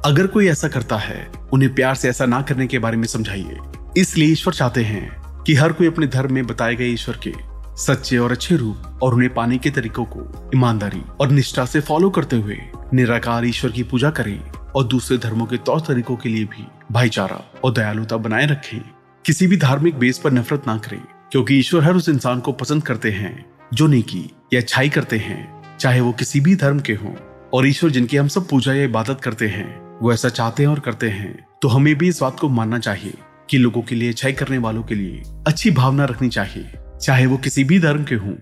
अगर 0.05 0.27
कोई 0.27 0.49
ऐसा 0.49 0.69
करता 0.69 0.97
है, 0.97 1.31
उन्हें 1.53 1.75
प्यार 1.75 1.95
से 1.95 2.09
ऐसा 2.09 2.27
ना 2.27 2.43
करने 2.43 2.67
के 2.67 2.79
बारे 2.79 2.97
में 2.97 3.07
समझाइए। 3.07 3.59
इसलिए 3.97 4.29
ईश्वर 4.29 4.55
चाहते 4.55 4.85
हैं 4.85 5.23
कि 5.43 5.55
हर 5.55 5.73
कोई 5.73 5.87
अपने 5.87 6.07
धर्म 6.07 6.35
में 6.35 6.47
बताए 6.47 6.75
गए 6.75 6.87
ईश्वर 6.87 7.17
के 7.23 7.33
सच्चे 7.79 8.19
और 8.19 8.33
अच्छे 8.33 8.57
रूप 8.57 8.99
और 9.03 9.15
उन्हें 9.15 9.35
पाने 9.35 9.59
के 9.59 9.71
तरीकों 9.71 10.05
को 10.05 10.51
ईमानदारी 10.55 11.03
और 11.21 11.31
निष्ठा 11.31 11.65
से 11.65 11.81
फॉलो 11.81 12.11
करते 12.11 12.37
हुए 12.37 12.59
निराकार 12.95 13.45
ईश्वर 13.45 13.71
की 13.71 13.83
पूजा 13.83 14.11
करें 14.11 14.51
और 14.51 14.85
दूसरे 14.85 15.19
धर्मों 15.19 15.47
के 15.47 15.57
तौर 15.57 15.81
तरीकों 15.81 16.17
के 16.17 16.29
लिए 16.29 16.45
भी 16.45 16.67
भाईचारा 16.93 17.53
और 17.65 17.73
दयालुता 17.73 18.17
बनाए 18.17 18.47
रखें। 18.47 18.81
किसी 19.27 19.47
भी 19.47 19.57
धार्मिक 19.57 19.99
बेस 19.99 20.19
पर 20.19 20.33
नफरत 20.33 20.67
ना 20.67 20.79
करें, 20.79 21.01
क्योंकि 21.33 21.55
ईश्वर 21.55 21.85
हर 21.85 21.97
उस 21.97 22.09
इंसान 22.09 22.41
को 22.41 22.53
पसंद 22.53 22.83
करते 22.83 23.11
हैं, 23.11 23.47
जो 23.75 23.87
नेकी 23.87 24.31
या 24.55 24.61
अच्छाई 24.61 24.89
करते 24.89 25.19
हैं, 25.19 25.63
चाहे 25.77 26.01
वो 26.01 26.13
किसी 26.13 26.41
भी 26.41 26.57
धर्म 26.57 26.81
के 26.81 26.93
हों। 26.93 27.15
और 27.55 27.67
ईश्वर 27.67 27.91
जिनकी 27.91 28.17
हम 28.17 28.29
सब 28.29 28.49
पूजा 28.49 28.75
या 28.75 28.85
इबादत 28.85 29.21
करते 29.23 29.49
हैं, 29.49 29.99
वो 30.03 30.13
ऐसा 30.13 30.29
चाहते 30.29 30.63
हैं 30.63 30.71
और 30.71 30.81
करते 30.81 31.11
हैं। 31.11 31.47
तो 31.63 31.69
हमें 31.69 31.95
भी 31.95 32.09
इस 32.09 32.21
बात 32.21 32.41
को 32.41 32.49
मानना 32.49 32.79
चाहिए 32.79 33.15
कि 33.51 33.59
लोगों 33.59 33.83
के 33.83 33.95
लिए 33.95 34.11
अच्छाई 34.11 34.33
करने 34.33 34.59
वालों 34.59 34.83
के 34.83 34.95
लिए 34.95 35.23
अच्छी 35.47 35.71
भावना 35.71 36.05
रखनी 36.05 36.29
चाहिए। 36.29 36.73
चाहे 37.01 37.27
वो 37.27 37.37
किसी 37.37 37.65
भी 37.65 37.79
धर्म 37.81 38.05
के 38.05 38.15
हों। 38.15 38.35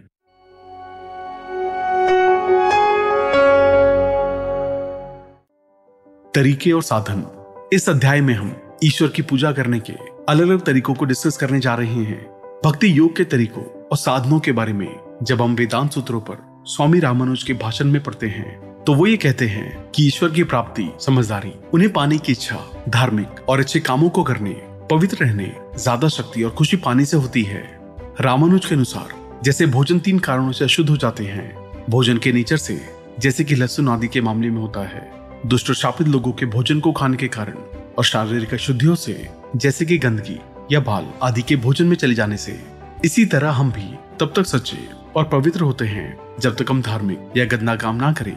तरीके 6.34 6.72
और 6.72 6.82
साधन। 6.82 7.24
इस 7.72 7.88
अध्याय 7.88 8.20
में 8.20 8.34
हम 8.34 8.54
ईश्वर 8.84 9.08
की 9.08 9.22
पूजा 9.22 9.52
करने 9.52 9.78
के 9.80 9.92
अलग 10.28 10.48
अलग 10.48 10.64
तरीकों 10.64 10.94
को 10.94 11.04
डिस्कस 11.04 11.36
करने 11.36 11.60
जा 11.60 11.74
रहे 11.74 12.04
हैं। 12.04 12.20
भक्ति 12.64 12.98
योग 12.98 13.16
के 13.16 13.24
तरीकों 13.24 13.62
और 13.62 13.96
साधनों 13.96 14.38
के 14.40 14.52
बारे 14.52 14.72
में 14.72 14.88
जब 15.22 15.42
हम 15.42 15.54
वेदांत 15.54 15.92
सूत्रों 15.92 16.20
पर 16.20 16.64
स्वामी 16.66 17.00
रामानुज 17.00 17.42
के 17.42 17.54
भाषण 17.54 17.90
में 17.90 18.02
पढ़ते 18.02 18.26
हैं 18.28 18.84
तो 18.84 18.94
वो 18.94 19.06
ये 19.06 19.16
कहते 19.16 19.46
हैं 19.46 19.90
कि 19.90 20.06
ईश्वर 20.06 20.30
की 20.30 20.42
प्राप्ति, 20.44 20.88
समझदारी, 21.00 21.52
उन्हें 21.74 21.92
पाने 21.92 22.18
की 22.18 22.32
इच्छा, 22.32 22.56
धार्मिक 22.88 23.40
और 23.48 23.60
अच्छे 23.60 23.80
कामों 23.80 24.08
को 24.08 24.22
करने, 24.22 24.52
पवित्र 24.90 25.24
रहने, 25.24 25.52
ज़्यादा 25.76 26.08
शक्ति 26.08 26.42
और 26.42 26.50
खुशी 26.50 26.76
पाने 26.76 27.04
से 27.04 27.16
होती 27.16 27.42
है। 27.42 27.75
रामानुज 28.20 28.66
के 28.66 28.74
अनुसार, 28.74 29.40
जैसे 29.44 29.66
भोजन 29.66 29.98
तीन 29.98 30.18
कारणों 30.18 30.52
से 30.52 30.64
अशुद्ध 30.64 30.90
हो 30.90 30.96
जाते 30.96 31.24
हैं। 31.24 31.70
भोजन 31.90 32.18
के 32.18 32.32
नेचर 32.32 32.56
से, 32.56 32.80
जैसे 33.20 33.44
कि 33.44 33.54
लहसुन 33.54 33.88
आदि 33.88 34.08
के 34.08 34.20
मामले 34.20 34.50
में 34.50 34.60
होता 34.60 34.80
है। 34.80 35.12
दुष्ट 35.46 35.72
शापित 35.72 36.08
लोगों 36.08 36.32
के 36.32 36.46
भोजन 36.46 36.80
को 36.80 36.92
खाने 36.92 37.16
के 37.16 37.28
कारण 37.28 37.54
और 37.98 38.04
शारीरिक 38.04 38.54
अशुद्धियों 38.54 38.94
से, 38.94 39.28
जैसे 39.56 39.84
कि 39.84 39.98
गंदगी 39.98 40.40
या 40.72 40.80
बाल 40.80 41.06
आदि 41.22 41.42
के 41.42 41.56
भोजन 41.56 41.86
में 41.86 41.96
चले 41.96 42.14
जाने 42.14 42.36
से। 42.36 42.60
इसी 43.04 43.24
तरह 43.24 43.50
हम 43.50 43.72
भी 43.72 43.94
तब 44.20 44.32
तक 44.36 44.46
सच्चे 44.46 44.88
और 45.16 45.24
पवित्र 45.24 45.60
होते 45.60 45.84
हैं, 45.84 46.18
जब 46.40 46.56
तक 46.56 46.70
हम 46.70 46.82
धार्मिक 46.82 47.32
या 47.36 47.44
गंदा 47.44 47.76
काम 47.76 47.96
ना 47.96 48.12
करें। 48.12 48.36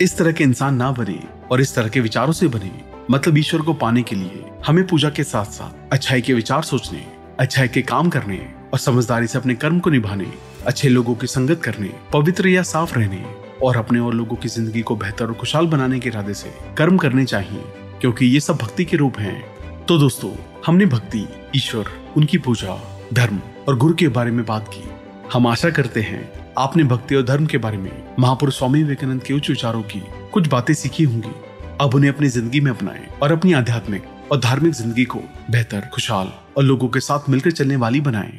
इस 0.00 0.18
तरह 0.18 0.32
के 0.32 0.44
इंसान 0.44 0.74
ना 0.74 0.90
बने 0.90 1.22
और 1.50 1.60
इस 1.60 1.74
तरह 1.74 1.88
के 1.88 2.00
विचारों 2.00 2.32
से 2.32 2.48
बने 2.48 2.70
मतलब 3.10 3.38
ईश्वर 3.38 3.60
को 3.60 3.74
पाने 3.74 4.02
के 4.02 4.16
लिए 4.16 4.44
हमें 4.66 4.86
पूजा 4.86 5.10
के 5.10 5.24
साथ 5.24 5.44
साथ 5.44 5.92
अच्छाई 5.92 6.20
के 6.20 6.34
विचार 6.34 6.62
सोचने, 6.62 7.06
अच्छाई 7.40 7.68
के 7.68 7.82
काम 7.82 8.08
करने 8.08 8.57
और 8.72 8.78
समझदारी 8.78 9.26
से 9.26 9.38
अपने 9.38 9.54
कर्म 9.54 9.78
को 9.80 9.90
निभाने, 9.90 10.26
अच्छे 10.66 10.88
लोगों 10.88 11.14
की 11.14 11.26
संगत 11.26 11.62
करने, 11.62 11.90
पवित्र 12.12 12.48
या 12.48 12.62
साफ़ 12.62 12.94
रहने, 12.94 13.24
और 13.62 13.76
अपने 13.76 13.98
और 13.98 14.14
लोगों 14.14 14.36
की 14.36 14.48
ज़िंदगी 14.48 14.82
को 14.82 14.96
बेहतर 14.96 15.26
और 15.26 15.34
खुशहाल 15.34 15.66
बनाने 15.66 15.98
के 16.00 16.08
इरादे 16.08 16.34
से 16.34 16.52
कर्म 16.78 16.96
करने 16.96 17.24
चाहिए, 17.24 17.62
क्योंकि 18.00 18.26
ये 18.26 18.40
सब 18.40 18.56
भक्ति 18.56 18.84
के 18.84 18.96
रूप 18.96 19.18
हैं। 19.18 19.84
तो 19.86 19.98
दोस्तों, 19.98 20.30
हमने 20.66 20.86
भक्ति, 20.86 21.26
ईश्वर, 21.56 21.90
उनकी 22.16 22.38
पूजा, 22.38 22.78
धर्म 23.12 23.40
और 23.68 23.76
गुरु 23.76 23.94
के 23.94 24.08
बारे 24.08 24.30
में 24.30 24.44
बात 24.46 24.68
की। 24.68 24.84
हम 25.32 25.46
आशा 25.46 25.70
करते 25.70 26.00
हैं, 26.00 26.30
आपने 26.58 26.84
भक्ति 26.84 27.14
और 27.14 27.22
धर्म 27.22 27.46
के 27.46 27.58
बारे 27.58 27.76
में 27.76 27.90
महापुरुष 28.18 28.58
स्वामी 28.58 28.82
विवेकानंद 28.82 29.22
के 29.22 29.34
उच्च 29.34 29.48
विचारों 29.50 29.82
की 29.82 30.02
कुछ 30.32 30.48
बातें 30.48 30.74
सीखी 30.74 31.04
होंगी। 31.04 31.32
अब 31.80 31.94
उन्हें 31.94 32.10
अपनी 32.10 32.28
ज़िंदगी 32.28 32.60
में 32.60 32.70
अपनाएँ 32.70 33.06
और 33.22 33.32
अपनी 33.32 33.52
आध्यात्मिक 33.52 34.04
और 34.32 34.40
धार्मिक 34.40 34.72
ज़िंदगी 34.72 35.04
को 35.04 35.18
बेहतर, 35.50 35.88
खुशहाल 35.94 36.32
और 36.56 36.64
लोगों 36.64 36.88
के 36.88 37.00
साथ 37.00 37.28
मिलकर 37.30 37.50
चलने 37.50 37.76
वाली 37.76 38.00
बनाएँ। 38.00 38.38